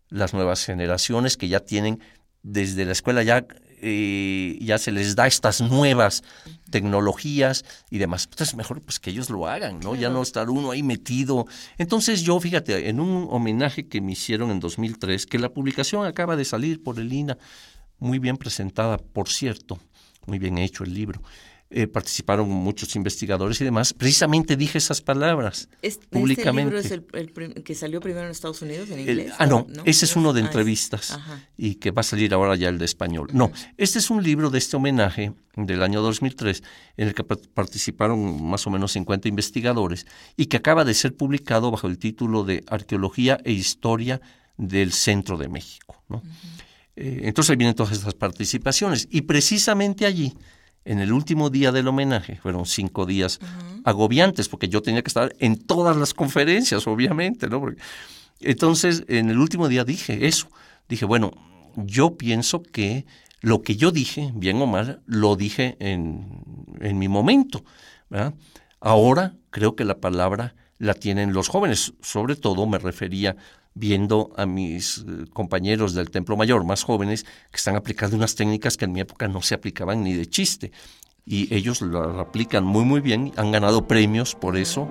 las 0.09 0.35
nuevas 0.35 0.65
generaciones 0.65 1.37
que 1.37 1.47
ya 1.47 1.61
tienen 1.61 2.01
desde 2.43 2.85
la 2.85 2.91
escuela 2.91 3.23
ya 3.23 3.47
eh, 3.83 4.59
ya 4.61 4.79
se 4.79 4.93
les 4.93 5.17
da 5.17 5.27
estas 5.27 5.61
nuevas 5.61 6.23
tecnologías 6.71 7.65
y 7.91 7.99
demás. 7.99 8.29
Entonces, 8.31 8.55
mejor 8.55 8.81
pues 8.81 8.99
que 8.99 9.11
ellos 9.11 9.31
lo 9.31 9.47
hagan, 9.47 9.81
¿no? 9.81 9.95
Ya 9.95 10.09
no 10.09 10.23
estar 10.23 10.51
uno 10.51 10.71
ahí 10.71 10.83
metido. 10.83 11.47
Entonces, 11.79 12.23
yo, 12.23 12.39
fíjate, 12.41 12.89
en 12.89 13.01
un 13.01 13.27
homenaje 13.31 13.89
que 13.89 14.01
me 14.01 14.13
hicieron 14.13 14.51
en 14.51 14.61
2003, 14.61 15.27
que 15.27 15.39
la 15.39 15.49
publicación 15.53 16.07
acaba 16.07 16.37
de 16.37 16.45
salir 16.45 16.83
por 16.83 16.99
el 16.99 17.13
INA, 17.13 17.39
muy 17.99 18.19
bien 18.19 18.37
presentada, 18.37 18.99
por 18.99 19.29
cierto, 19.29 19.79
muy 20.27 20.39
bien 20.39 20.59
hecho 20.59 20.85
el 20.85 20.95
libro. 20.95 21.23
Eh, 21.73 21.87
participaron 21.87 22.49
muchos 22.49 22.97
investigadores 22.97 23.61
y 23.61 23.65
demás, 23.65 23.93
precisamente 23.93 24.57
dije 24.57 24.77
esas 24.77 25.01
palabras 25.01 25.69
¿Este, 25.83 26.05
públicamente. 26.09 26.77
¿Este 26.77 26.97
libro 26.97 27.17
es 27.17 27.47
el, 27.47 27.63
que 27.63 27.77
salió 27.77 28.01
primero 28.01 28.25
en 28.25 28.33
Estados 28.33 28.61
Unidos 28.61 28.91
en 28.91 28.99
inglés? 28.99 29.33
ah, 29.39 29.47
no, 29.47 29.69
ese 29.85 30.05
es 30.05 30.17
uno 30.17 30.33
de 30.33 30.43
ah, 30.43 30.47
entrevistas 30.47 31.17
y 31.57 31.77
que 31.77 31.93
va 31.93 32.01
a 32.01 32.03
salir 32.03 32.35
ahora 32.35 32.57
ya 32.57 32.69
el 32.71 32.79
de 32.79 32.87
español. 32.87 33.29
No, 33.33 33.53
este 33.77 34.01
es 34.01 34.11
un 34.11 34.21
libro 34.21 34.51
de 34.51 34.59
este 34.59 34.75
homenaje 34.75 35.33
del 35.55 35.85
año 35.85 36.03
2003 36.03 36.61
en 36.97 37.07
el 37.07 37.15
que 37.15 37.23
participaron 37.23 38.43
más 38.43 38.67
o 38.67 38.71
menos 38.71 38.91
50 38.91 39.29
investigadores 39.29 40.09
y 40.37 40.47
que 40.47 40.57
acaba 40.57 40.85
de 40.85 40.95
ser 40.95 41.15
publicado 41.15 41.71
bajo 41.71 41.87
el 41.87 41.99
título 41.99 42.43
de 42.43 42.65
Arqueología 42.67 43.39
e 43.45 43.53
Historia 43.53 44.21
del 44.57 44.93
Centro 44.93 45.39
de 45.39 45.49
México. 45.49 46.03
¿no? 46.09 46.21
Eh, 46.97 47.21
entonces 47.23 47.51
ahí 47.51 47.57
vienen 47.57 47.77
todas 47.77 47.93
estas 47.93 48.15
participaciones 48.15 49.07
y 49.09 49.21
precisamente 49.21 50.05
allí 50.05 50.35
en 50.85 51.01
el 51.01 51.13
último 51.13 51.51
día 51.51 51.73
del 51.73 51.89
homenaje, 51.89 52.37
fueron 52.37 52.67
cinco 52.67 53.07
días 53.07 53.39
agobiantes, 53.85 54.49
porque 54.49 54.69
yo 54.69 54.83
tenía 54.83 55.03
que 55.03 55.09
estar 55.09 55.35
en 55.39 55.57
todas 55.57 55.97
las 55.97 56.15
conferencias, 56.15 56.87
obviamente, 56.87 57.49
¿no? 57.49 57.63
entonces, 58.41 59.05
en 59.09 59.31
el 59.31 59.39
último 59.39 59.69
día 59.69 59.85
dije 59.85 60.27
eso, 60.27 60.49
dije, 60.89 61.05
bueno, 61.05 61.33
yo 61.77 62.17
pienso 62.17 62.63
que 62.63 63.05
lo 63.41 63.63
que 63.63 63.77
yo 63.77 63.91
dije, 63.91 64.33
bien 64.35 64.61
o 64.61 64.67
mal, 64.67 65.01
lo 65.07 65.37
dije 65.37 65.77
en, 65.81 66.43
en 66.81 66.99
mi 66.99 67.09
momento, 67.09 67.65
¿verdad? 68.09 68.35
Ahora 68.81 69.35
creo 69.51 69.77
que 69.77 69.85
la 69.85 69.99
palabra 69.99 70.55
la 70.79 70.95
tienen 70.95 71.35
los 71.35 71.49
jóvenes, 71.49 71.93
sobre 72.01 72.37
todo 72.37 72.67
me 72.67 72.79
refería 72.79 73.37
viendo 73.75 74.31
a 74.37 74.47
mis 74.47 74.99
eh, 74.99 75.25
compañeros 75.33 75.95
del 75.95 76.11
Templo 76.11 76.37
Mayor 76.37 76.65
más 76.65 76.83
jóvenes 76.83 77.25
que 77.51 77.57
están 77.57 77.77
aplicando 77.77 78.17
unas 78.17 78.35
técnicas 78.35 78.77
que 78.77 78.85
en 78.85 78.93
mi 78.93 79.01
época 79.01 79.29
no 79.29 79.43
se 79.43 79.55
aplicaban 79.55 80.03
ni 80.03 80.15
de 80.15 80.27
chiste. 80.27 80.73
Y 81.25 81.55
ellos 81.55 81.81
lo 81.83 82.21
aplican 82.21 82.65
muy 82.65 82.85
muy 82.85 83.01
bien, 83.01 83.33
han 83.37 83.53
ganado 83.53 83.87
premios 83.87 84.35
por 84.35 84.57
eso. 84.57 84.89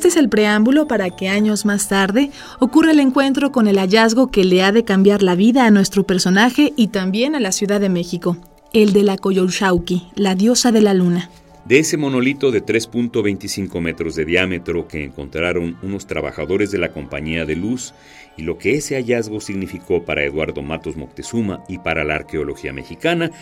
Este 0.00 0.08
es 0.08 0.16
el 0.16 0.30
preámbulo 0.30 0.88
para 0.88 1.10
que 1.10 1.28
años 1.28 1.66
más 1.66 1.88
tarde 1.88 2.30
ocurra 2.58 2.92
el 2.92 3.00
encuentro 3.00 3.52
con 3.52 3.68
el 3.68 3.76
hallazgo 3.76 4.30
que 4.30 4.44
le 4.44 4.62
ha 4.62 4.72
de 4.72 4.82
cambiar 4.82 5.22
la 5.22 5.34
vida 5.34 5.66
a 5.66 5.70
nuestro 5.70 6.04
personaje 6.04 6.72
y 6.74 6.88
también 6.88 7.34
a 7.34 7.38
la 7.38 7.52
Ciudad 7.52 7.82
de 7.82 7.90
México, 7.90 8.38
el 8.72 8.94
de 8.94 9.02
la 9.02 9.18
Coyolxauqui, 9.18 10.08
la 10.14 10.34
diosa 10.34 10.72
de 10.72 10.80
la 10.80 10.94
luna. 10.94 11.28
De 11.66 11.80
ese 11.80 11.98
monolito 11.98 12.50
de 12.50 12.64
3.25 12.64 13.78
metros 13.82 14.14
de 14.14 14.24
diámetro 14.24 14.88
que 14.88 15.04
encontraron 15.04 15.76
unos 15.82 16.06
trabajadores 16.06 16.70
de 16.70 16.78
la 16.78 16.92
Compañía 16.94 17.44
de 17.44 17.56
Luz 17.56 17.92
y 18.38 18.42
lo 18.44 18.56
que 18.56 18.76
ese 18.76 18.94
hallazgo 18.94 19.38
significó 19.42 20.06
para 20.06 20.24
Eduardo 20.24 20.62
Matos 20.62 20.96
Moctezuma 20.96 21.62
y 21.68 21.76
para 21.76 22.04
la 22.04 22.14
arqueología 22.14 22.72
mexicana, 22.72 23.32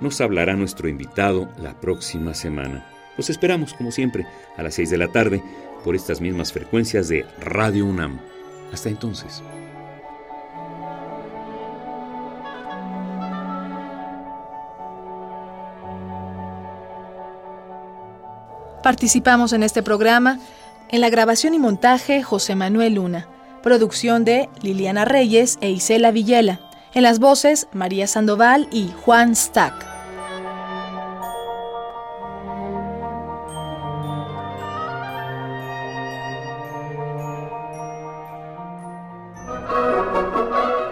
nos 0.00 0.20
hablará 0.20 0.56
nuestro 0.56 0.88
invitado 0.88 1.48
la 1.62 1.78
próxima 1.80 2.34
semana. 2.34 2.84
Los 3.16 3.30
esperamos, 3.30 3.74
como 3.74 3.90
siempre, 3.90 4.26
a 4.56 4.62
las 4.62 4.74
6 4.74 4.90
de 4.90 4.98
la 4.98 5.08
tarde 5.08 5.42
por 5.88 5.96
estas 5.96 6.20
mismas 6.20 6.52
frecuencias 6.52 7.08
de 7.08 7.24
Radio 7.40 7.86
UNAM. 7.86 8.20
Hasta 8.74 8.90
entonces. 8.90 9.42
Participamos 18.82 19.54
en 19.54 19.62
este 19.62 19.82
programa 19.82 20.38
en 20.90 21.00
la 21.00 21.08
grabación 21.08 21.54
y 21.54 21.58
montaje 21.58 22.22
José 22.22 22.54
Manuel 22.54 22.96
Luna, 22.96 23.26
producción 23.62 24.26
de 24.26 24.50
Liliana 24.60 25.06
Reyes 25.06 25.56
e 25.62 25.70
Isela 25.70 26.10
Villela, 26.10 26.60
en 26.92 27.02
las 27.02 27.18
voces 27.18 27.66
María 27.72 28.06
Sandoval 28.06 28.68
y 28.70 28.90
Juan 29.06 29.34
Stack. 29.34 29.97